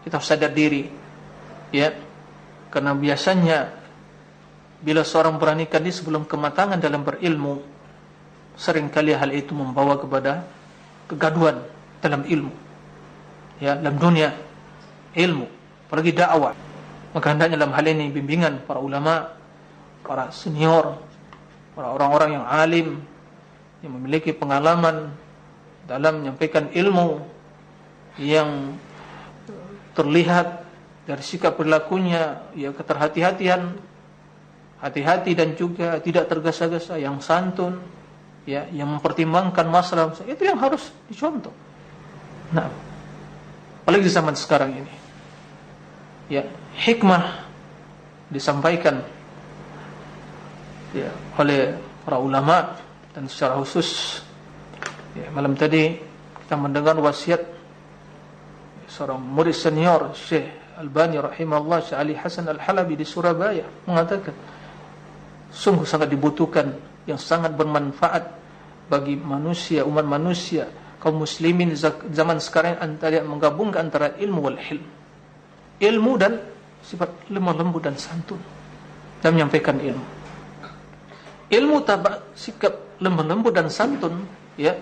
[0.06, 0.88] kita harus sadar diri.
[1.74, 1.92] Ya.
[2.70, 3.70] Karena biasanya
[4.82, 7.62] bila seorang beranikan diri sebelum kematangan dalam berilmu
[8.54, 10.46] seringkali hal itu membawa kepada
[11.10, 11.58] kegaduhan
[11.98, 12.54] dalam ilmu.
[13.58, 14.30] Ya dalam dunia
[15.14, 15.46] ilmu.
[15.90, 16.73] Apalagi dakwah
[17.14, 19.30] maka hendaknya dalam hal ini bimbingan para ulama
[20.02, 20.98] para senior
[21.78, 22.88] para orang-orang yang alim
[23.80, 25.14] yang memiliki pengalaman
[25.86, 27.22] dalam menyampaikan ilmu
[28.18, 28.74] yang
[29.94, 30.66] terlihat
[31.06, 33.78] dari sikap perilakunya ya keterhati-hatian
[34.82, 37.78] hati-hati dan juga tidak tergesa-gesa yang santun
[38.44, 40.12] ya yang mempertimbangkan masalah.
[40.24, 41.52] Itu yang harus dicontoh.
[42.52, 42.68] Nah
[43.84, 45.03] apalagi di zaman sekarang ini
[46.28, 46.42] ya
[46.78, 47.44] hikmah
[48.32, 49.04] disampaikan
[50.96, 52.78] ya oleh para ulama
[53.12, 54.20] dan secara khusus
[55.14, 55.98] ya, malam tadi
[56.44, 57.40] kita mendengar wasiat
[58.88, 64.34] seorang murid senior Syekh Albani rahimahullah Syekh Ali Hasan Al-Halabi di Surabaya mengatakan
[65.54, 68.24] sungguh sangat dibutuhkan yang sangat bermanfaat
[68.88, 70.68] bagi manusia umat manusia
[71.00, 71.76] kaum muslimin
[72.12, 75.03] zaman sekarang antara menggabungkan antara ilmu wal hilm
[75.80, 76.38] ilmu dan
[76.84, 78.38] sifat lemah lembut dan santun.
[79.24, 80.06] Dan menyampaikan ilmu.
[81.48, 84.24] Ilmu tanpa sikap lemah lembut dan santun
[84.60, 84.76] ya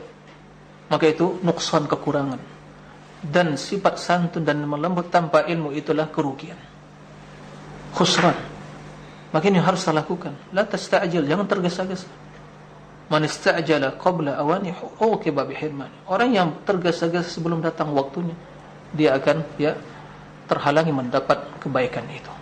[0.90, 2.40] maka itu nuksan kekurangan.
[3.22, 6.59] Dan sifat santun dan lemah lembut tanpa ilmu itulah kerugian.
[7.95, 8.34] Khusran.
[9.32, 10.36] Maka ini harus lakukan.
[10.53, 12.11] La tasta'jil jangan tergesa-gesa.
[13.09, 16.09] Man ista'jala qabla awani uqiba bihirmani.
[16.09, 18.36] Orang yang tergesa-gesa sebelum datang waktunya
[18.93, 19.72] dia akan ya
[20.51, 22.32] terhalangi mendapat kebaikan itu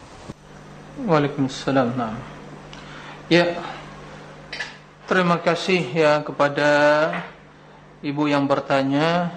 [1.05, 1.87] Waalaikumsalam.
[1.93, 2.36] Nah.
[3.27, 3.59] Ya.
[5.03, 6.71] Terima kasih ya kepada
[7.99, 9.35] ibu yang bertanya.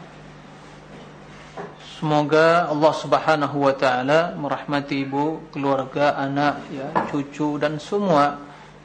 [1.99, 8.39] Semoga Allah Subhanahu wa taala merahmati ibu, keluarga, anak, ya, cucu dan semua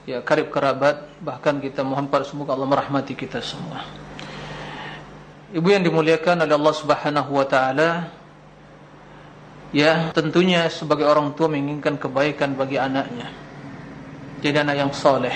[0.10, 3.86] ya karib kerabat, bahkan kita mohon pada semoga Allah merahmati kita semua.
[5.54, 8.10] Ibu yang dimuliakan oleh Allah Subhanahu wa taala,
[9.70, 13.45] ya tentunya sebagai orang tua menginginkan kebaikan bagi anaknya.
[14.46, 15.34] Jadi anak yang soleh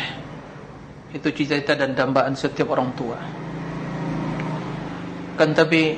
[1.10, 3.18] itu cita-cita dan dambaan setiap orang tua.
[5.34, 5.98] Kan tapi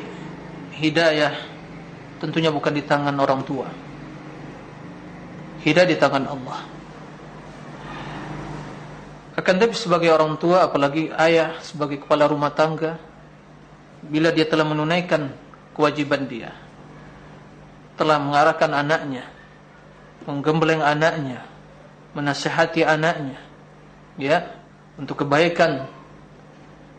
[0.79, 1.35] hidayah
[2.23, 3.67] tentunya bukan di tangan orang tua.
[5.59, 6.59] Hidayah di tangan Allah.
[9.35, 12.95] Akan tapi sebagai orang tua apalagi ayah sebagai kepala rumah tangga
[14.07, 15.35] bila dia telah menunaikan
[15.75, 16.55] kewajiban dia
[17.99, 19.27] telah mengarahkan anaknya
[20.25, 21.50] menggembleng anaknya
[22.11, 23.39] menasihati anaknya
[24.19, 24.61] ya
[24.99, 25.87] untuk kebaikan.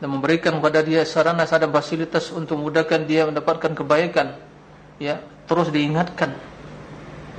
[0.02, 4.34] Dan memberikan kepada dia sarana dan fasilitas untuk memudahkan dia mendapatkan kebaikan
[4.98, 6.34] ya terus diingatkan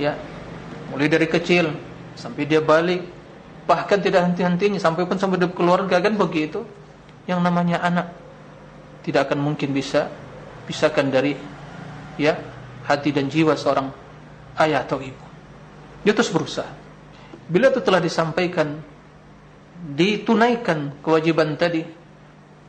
[0.00, 0.16] ya
[0.88, 1.76] mulai dari kecil
[2.16, 3.04] sampai dia balik.
[3.64, 6.64] Bahkan tidak henti-hentinya sampai pun sampai keluarga kan begitu.
[7.28, 8.12] Yang namanya anak
[9.04, 10.08] tidak akan mungkin bisa
[10.64, 11.36] pisahkan dari
[12.16, 12.36] ya
[12.88, 13.92] hati dan jiwa seorang
[14.60, 15.24] ayah atau ibu.
[16.04, 16.83] Dia terus berusaha
[17.48, 18.80] bila itu telah disampaikan
[19.94, 21.84] ditunaikan kewajiban tadi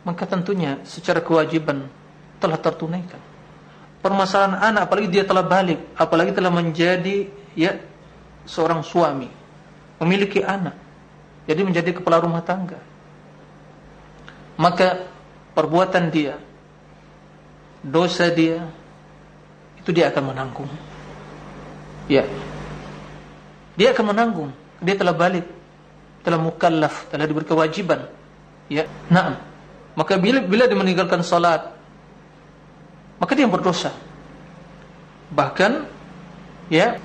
[0.05, 1.89] maka tentunya secara kewajiban
[2.37, 3.17] telah tertunaikan.
[4.05, 7.25] Permasalahan anak apalagi dia telah balik, apalagi telah menjadi
[7.57, 7.81] ya
[8.45, 9.25] seorang suami,
[9.97, 10.77] memiliki anak.
[11.49, 12.77] Jadi menjadi kepala rumah tangga.
[14.61, 15.09] Maka
[15.57, 16.37] perbuatan dia
[17.81, 18.61] dosa dia
[19.81, 20.69] itu dia akan menanggung.
[22.05, 22.29] Ya.
[23.73, 24.53] Dia akan menanggung.
[24.83, 25.45] Dia telah balik,
[26.25, 28.09] telah mukallaf, telah diberi kewajiban.
[28.67, 28.89] Ya.
[29.07, 29.39] Naam.
[29.95, 31.71] Maka bila bila dia meninggalkan salat,
[33.21, 33.95] maka dia berdosa.
[35.31, 35.71] Bahkan
[36.67, 36.99] ya,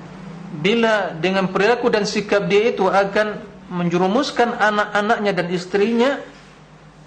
[0.59, 6.19] bila dengan perilaku dan sikap dia itu akan menjerumuskan anak-anaknya dan istrinya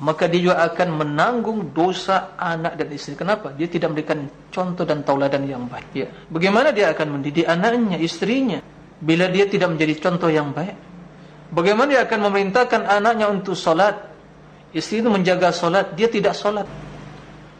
[0.02, 3.14] maka dia juga akan menanggung dosa anak dan istri.
[3.14, 3.54] Kenapa?
[3.54, 5.88] Dia tidak memberikan contoh dan tauladan yang baik.
[5.94, 6.10] Ya.
[6.26, 8.58] Bagaimana dia akan mendidik anaknya, istrinya,
[9.04, 10.74] bila dia tidak menjadi contoh yang baik?
[11.52, 14.10] Bagaimana dia akan memerintahkan anaknya untuk solat?
[14.74, 16.66] Istri itu menjaga solat, dia tidak solat.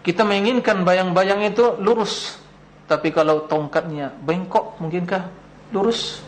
[0.01, 2.40] Kita menginginkan bayang-bayang itu lurus.
[2.88, 5.30] Tapi kalau tongkatnya bengkok, mungkinkah
[5.70, 6.24] lurus?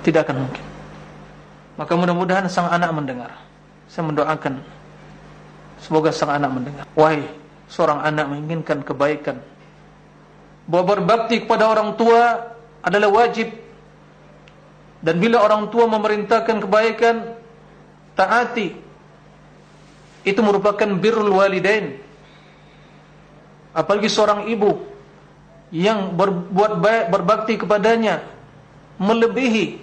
[0.00, 0.64] Tidak akan mungkin.
[1.76, 3.30] Maka mudah-mudahan sang anak mendengar.
[3.90, 4.64] Saya mendoakan
[5.82, 6.84] semoga sang anak mendengar.
[6.96, 7.26] Wahai
[7.70, 9.38] seorang anak menginginkan kebaikan,
[10.70, 12.54] bahwa berbakti kepada orang tua
[12.86, 13.50] adalah wajib.
[15.02, 17.34] Dan bila orang tua memerintahkan kebaikan,
[18.14, 18.78] taati.
[20.22, 21.98] Itu merupakan birrul walidain.
[23.74, 24.86] Apalagi seorang ibu
[25.74, 28.26] yang berbuat baik berbakti kepadanya
[28.98, 29.78] melebihi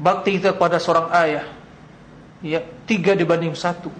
[0.00, 1.44] bakti kita kepada seorang ayah
[2.40, 3.92] ya tiga dibanding satu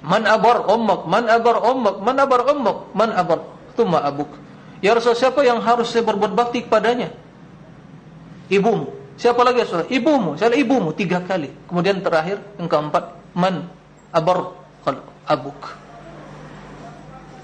[0.00, 3.40] man abar ummak man abar ummak man abar ummak man abar
[3.76, 4.46] thumma abuk
[4.80, 7.12] ya rasul siapa yang harus saya berbuat bakti kepadanya?
[8.46, 8.94] Ibumu.
[9.16, 9.88] Siapa lagi rasul?
[9.88, 10.36] Ibumu.
[10.38, 11.50] Saya ibumu tiga kali.
[11.66, 13.04] Kemudian terakhir yang keempat
[13.34, 13.66] man
[14.12, 14.54] abar
[15.26, 15.58] abuk.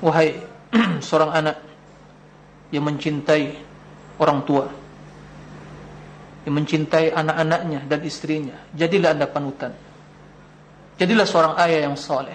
[0.05, 0.39] Wahai
[1.07, 1.57] seorang anak
[2.73, 3.59] yang mencintai
[4.17, 4.67] orang tua
[6.43, 8.57] yang mencintai anak-anaknya dan istrinya.
[8.75, 9.71] Jadilah anda panutan.
[10.99, 12.35] Jadilah seorang ayah yang soleh.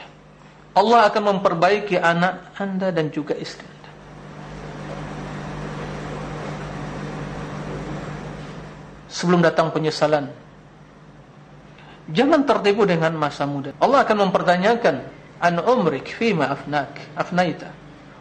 [0.72, 3.77] Allah akan memperbaiki anak anda dan juga istri
[9.18, 10.30] Sebelum datang penyesalan,
[12.14, 13.74] jangan tertipu dengan masa muda.
[13.82, 15.10] Allah akan mempertanyakan,
[15.42, 17.74] an umrik fima afnak, afnaita.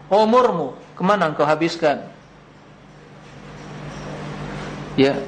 [0.09, 2.09] Umurmu kemana engkau habiskan?
[4.97, 5.21] Ya,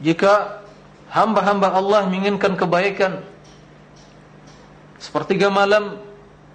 [0.00, 0.64] jika
[1.12, 3.20] hamba-hamba Allah menginginkan kebaikan
[4.96, 6.00] sepertiga malam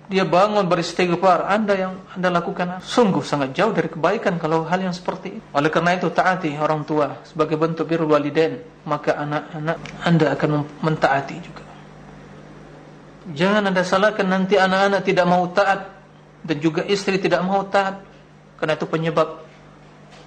[0.09, 2.81] dia bangun beristighfar anda yang anda lakukan.
[2.81, 6.81] Sungguh sangat jauh dari kebaikan kalau hal yang seperti itu oleh karena itu taati orang
[6.81, 8.57] tua sebagai bentuk birrul walidain
[8.89, 10.49] maka anak-anak anda akan
[10.81, 11.63] mentaati juga.
[13.29, 15.93] Jangan anda salahkan nanti anak-anak tidak mau taat
[16.41, 18.01] dan juga istri tidak mau taat.
[18.57, 19.45] Karena itu penyebab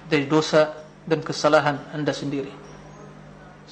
[0.09, 0.73] dari dosa
[1.05, 2.72] dan kesalahan anda sendiri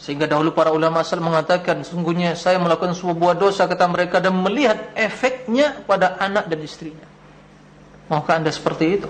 [0.01, 4.97] Sehingga dahulu para ulama asal mengatakan Sungguhnya saya melakukan sebuah dosa kata mereka Dan melihat
[4.97, 7.05] efeknya pada anak dan istrinya.
[8.09, 9.09] Maukah anda seperti itu?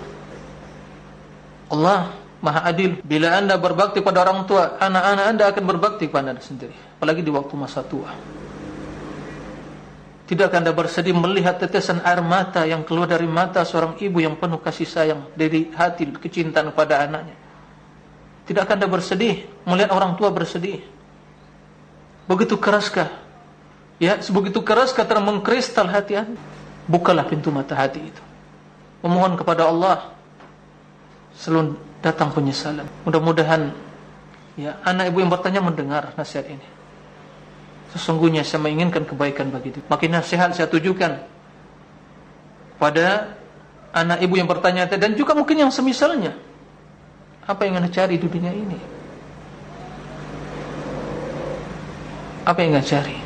[1.71, 2.11] Allah
[2.43, 2.99] maha adil.
[3.07, 6.75] Bila anda berbakti pada orang tua Anak-anak anda akan berbakti kepada anda sendiri.
[6.99, 8.11] Apalagi di waktu masa tua.
[10.27, 14.63] Tidakkah anda bersedih melihat tetesan air mata Yang keluar dari mata seorang ibu yang penuh
[14.63, 17.40] kasih sayang Dari hati kecintaan kepada anaknya
[18.49, 20.81] tidak akan anda bersedih melihat orang tua bersedih.
[22.25, 23.09] Begitu keraskah?
[24.01, 26.39] Ya, sebegitu keraskah terang mengkristal hati anda?
[26.89, 28.23] Bukalah pintu mata hati itu.
[29.05, 30.13] Memohon kepada Allah
[31.37, 32.85] selalu datang penyesalan.
[33.05, 33.73] Mudah-mudahan
[34.57, 36.67] ya anak ibu yang bertanya mendengar nasihat ini.
[37.93, 39.83] Sesungguhnya saya menginginkan kebaikan bagi dia.
[39.85, 41.21] Makin nasihat saya tujukan
[42.79, 43.37] pada
[43.91, 46.33] anak ibu yang bertanya dan juga mungkin yang semisalnya.
[47.51, 48.79] Apa yang anda cari di dunia ini?
[52.47, 53.19] Apa yang anda cari?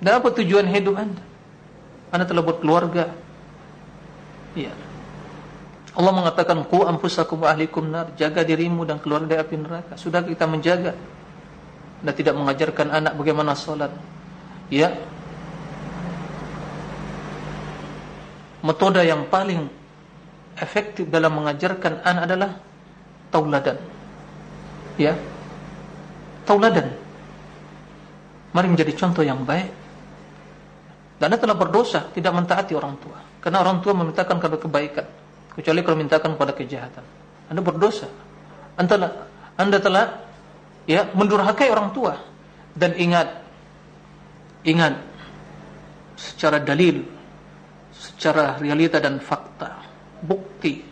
[0.00, 1.20] Dan apa tujuan hidup anda?
[2.08, 3.12] Anda telah buat keluarga.
[4.56, 4.72] Ya.
[5.92, 10.00] Allah mengatakan ku anfusakum ahlikum nar, jaga dirimu dan keluarga api neraka.
[10.00, 10.96] Sudah kita menjaga
[12.00, 13.92] dan tidak mengajarkan anak bagaimana salat.
[14.72, 14.96] Ya.
[18.64, 19.68] Metode yang paling
[20.56, 22.69] efektif dalam mengajarkan anak adalah
[23.30, 23.78] tauladan.
[24.98, 25.16] Ya.
[26.44, 26.90] Tauladan.
[28.50, 29.70] Mari menjadi contoh yang baik.
[31.22, 33.18] Dan anda telah berdosa tidak mentaati orang tua.
[33.40, 35.06] Karena orang tua memintakan kepada kebaikan.
[35.54, 37.04] Kecuali kalau memintakan kepada kejahatan.
[37.48, 38.08] Anda berdosa.
[38.76, 39.10] Anda telah,
[39.56, 40.04] anda telah
[40.88, 42.18] ya, mendurhakai orang tua.
[42.74, 43.28] Dan ingat.
[44.66, 45.08] Ingat.
[46.20, 47.00] secara dalil,
[47.96, 49.80] secara realita dan fakta,
[50.20, 50.84] bukti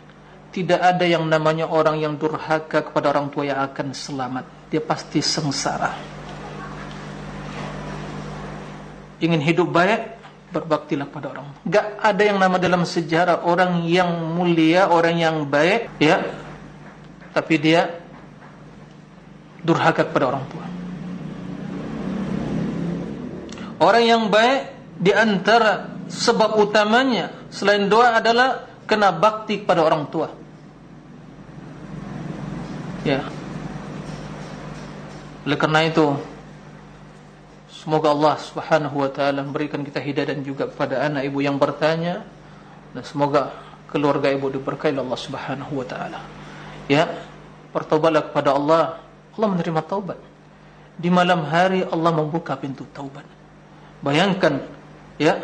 [0.49, 4.45] tidak ada yang namanya orang yang durhaka kepada orang tua yang akan selamat.
[4.73, 5.93] Dia pasti sengsara.
[9.21, 10.17] Ingin hidup baik,
[10.49, 11.45] berbaktilah pada orang.
[11.67, 16.23] Gak ada yang nama dalam sejarah orang yang mulia, orang yang baik, ya,
[17.35, 17.99] tapi dia
[19.61, 20.65] durhaka kepada orang tua.
[23.79, 24.61] Orang yang baik
[24.99, 30.33] di antara sebab utamanya selain doa adalah kena bakti kepada orang tua.
[33.05, 33.23] Ya.
[35.45, 36.17] Oleh kerana itu
[37.71, 42.27] semoga Allah Subhanahu wa taala memberikan kita hidayah dan juga kepada anak ibu yang bertanya
[42.91, 43.55] dan semoga
[43.87, 46.19] keluarga ibu diberkahi Allah Subhanahu wa taala.
[46.89, 47.07] Ya,
[47.71, 48.99] bertobatlah kepada Allah.
[49.37, 50.19] Allah menerima taubat.
[50.99, 53.23] Di malam hari Allah membuka pintu taubat.
[54.03, 54.67] Bayangkan
[55.15, 55.39] ya,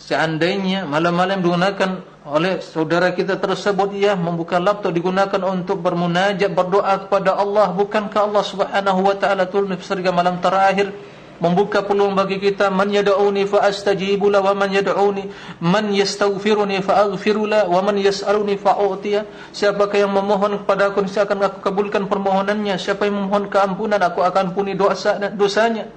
[0.00, 7.32] seandainya malam-malam digunakan oleh saudara kita tersebut ia membuka laptop digunakan untuk bermunajat berdoa kepada
[7.40, 7.72] Allah.
[7.72, 10.92] Bukankah Allah Subhanahu wa taala turun di malam terakhir?
[11.38, 12.68] Membuka peluang bagi kita.
[12.68, 15.30] Man yad'uni fa astajibu la wa man yad'uni.
[15.64, 19.24] Man yastaghfiruni fa aghfiru la wa man yas'aluni fa u'tiya.
[19.54, 22.76] Siapakah yang memohon kepada aku saya akan aku kabulkan permohonannya.
[22.76, 25.88] Siapa yang memohon keampunan aku akan ampuni dosa dosanya.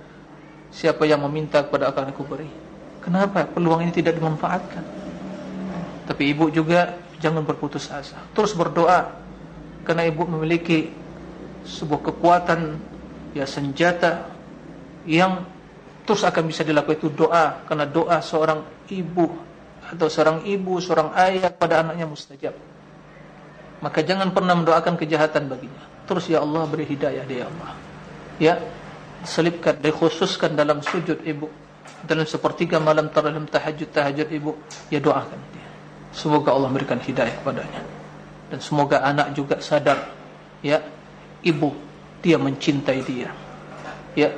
[0.72, 2.48] Siapa yang meminta kepada akan aku beri.
[3.02, 5.01] Kenapa peluang ini tidak dimanfaatkan
[6.12, 8.20] tapi ibu juga jangan berputus asa.
[8.36, 9.16] Terus berdoa.
[9.88, 10.92] Karena ibu memiliki
[11.64, 12.76] sebuah kekuatan,
[13.32, 14.28] ya senjata
[15.08, 15.48] yang
[16.04, 17.64] terus akan bisa dilakukan itu doa.
[17.64, 18.60] Karena doa seorang
[18.92, 19.24] ibu
[19.88, 22.60] atau seorang ibu, seorang ayah pada anaknya mustajab.
[23.80, 25.88] Maka jangan pernah mendoakan kejahatan baginya.
[26.12, 27.72] Terus ya Allah beri hidayah dia ya Allah.
[28.36, 28.54] Ya,
[29.24, 31.48] selipkan, dikhususkan dalam sujud ibu.
[32.04, 34.60] Dalam sepertiga malam terdalam tahajud-tahajud ibu.
[34.92, 35.61] Ya doakan dia.
[36.12, 37.82] Semoga Allah memberikan hidayah kepadanya.
[38.52, 40.12] Dan semoga anak juga sadar
[40.60, 40.84] Ya
[41.40, 41.72] Ibu
[42.20, 43.32] Dia mencintai dia.
[44.12, 44.36] Ya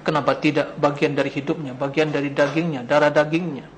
[0.00, 3.68] Kenapa tidak bagian dari hidupnya Bagian dari dagingnya Darah dagingnya.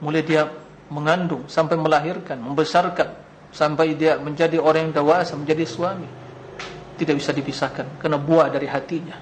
[0.00, 0.48] Mulai dia
[0.88, 3.12] mengandung Sampai melahirkan Membesarkan
[3.52, 6.08] Sampai dia menjadi orang yang dewasa Menjadi suami.
[6.96, 9.20] Tidak bisa dipisahkan Karena buah dari hatinya.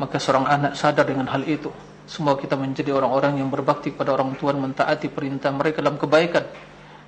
[0.00, 1.68] Maka seorang anak sadar dengan hal itu
[2.04, 6.44] Semoga kita menjadi orang-orang yang berbakti kepada orang tua mentaati perintah mereka dalam kebaikan.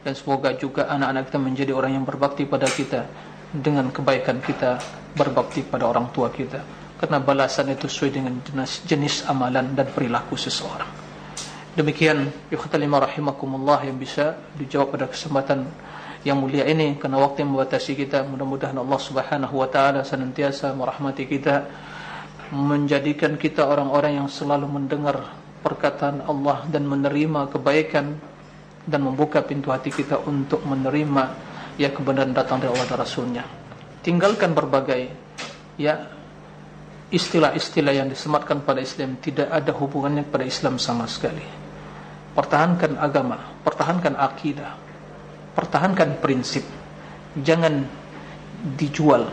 [0.00, 3.04] Dan semoga juga anak-anak kita menjadi orang yang berbakti pada kita
[3.50, 4.80] dengan kebaikan kita
[5.12, 6.62] berbakti pada orang tua kita.
[6.96, 10.88] Karena balasan itu sesuai dengan jenis, jenis amalan dan perilaku seseorang.
[11.76, 15.68] Demikian yukhtalima rahimakumullah yang bisa dijawab pada kesempatan
[16.24, 16.96] yang mulia ini.
[16.96, 21.68] Karena waktu yang membatasi kita mudah-mudahan Allah subhanahu wa ta'ala senantiasa merahmati kita
[22.54, 25.34] menjadikan kita orang-orang yang selalu mendengar
[25.66, 28.14] perkataan Allah dan menerima kebaikan
[28.86, 31.34] dan membuka pintu hati kita untuk menerima
[31.74, 33.44] ya kebenaran datang dari Allah dan Rasulnya.
[34.06, 35.10] Tinggalkan berbagai
[35.74, 36.06] ya
[37.10, 39.18] istilah-istilah yang disematkan pada Islam.
[39.18, 41.42] Tidak ada hubungannya pada Islam sama sekali.
[42.36, 44.76] Pertahankan agama pertahankan akidah
[45.56, 46.62] pertahankan prinsip.
[47.36, 47.84] Jangan
[48.76, 49.28] dijual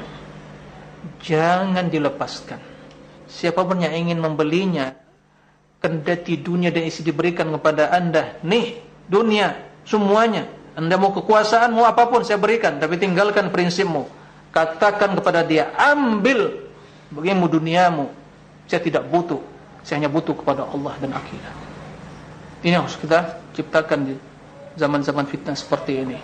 [1.24, 2.73] jangan dilepaskan
[3.34, 4.94] siapapun yang ingin membelinya
[5.82, 8.78] kendati dunia dan isi diberikan kepada anda nih
[9.10, 10.46] dunia semuanya.
[10.74, 14.10] Anda mau kekuasaan mau apapun saya berikan tapi tinggalkan prinsipmu.
[14.54, 16.70] Katakan kepada dia ambil
[17.14, 18.10] bagimu duniamu.
[18.70, 19.54] Saya tidak butuh
[19.84, 21.56] saya hanya butuh kepada Allah dan akhirat.
[22.64, 24.16] Ini harus kita ciptakan di
[24.80, 26.18] zaman-zaman fitnah seperti ini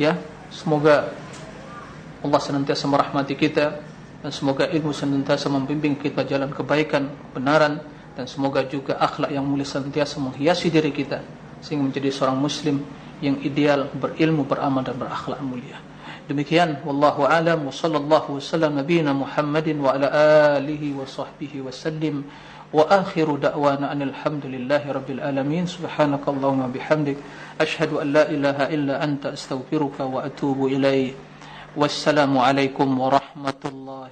[0.00, 0.16] ya.
[0.48, 1.12] Semoga
[2.24, 3.91] Allah senantiasa merahmati kita
[4.22, 7.82] dan semoga ilmu senantiasa membimbing kita jalan kebaikan, kebenaran
[8.14, 11.18] dan semoga juga akhlak yang mulia senantiasa menghiasi diri kita
[11.58, 12.86] sehingga menjadi seorang muslim
[13.18, 15.78] yang ideal, berilmu, beramal dan berakhlak mulia.
[16.30, 20.06] Demikian wallahu alam wa sallallahu wasallam nabiyina Muhammadin wa ala
[20.58, 22.22] alihi wa sahbihi wa sallim.
[22.72, 25.66] Wa akhiru da'wana anil hamdulillahi rabbil alamin.
[25.66, 27.18] Subhanakallahumma bihamdik.
[27.58, 31.32] Ashhadu an la ilaha illa anta astaghfiruka wa atubu ilaik
[31.76, 34.10] wassalamu alaikum warahmatullahi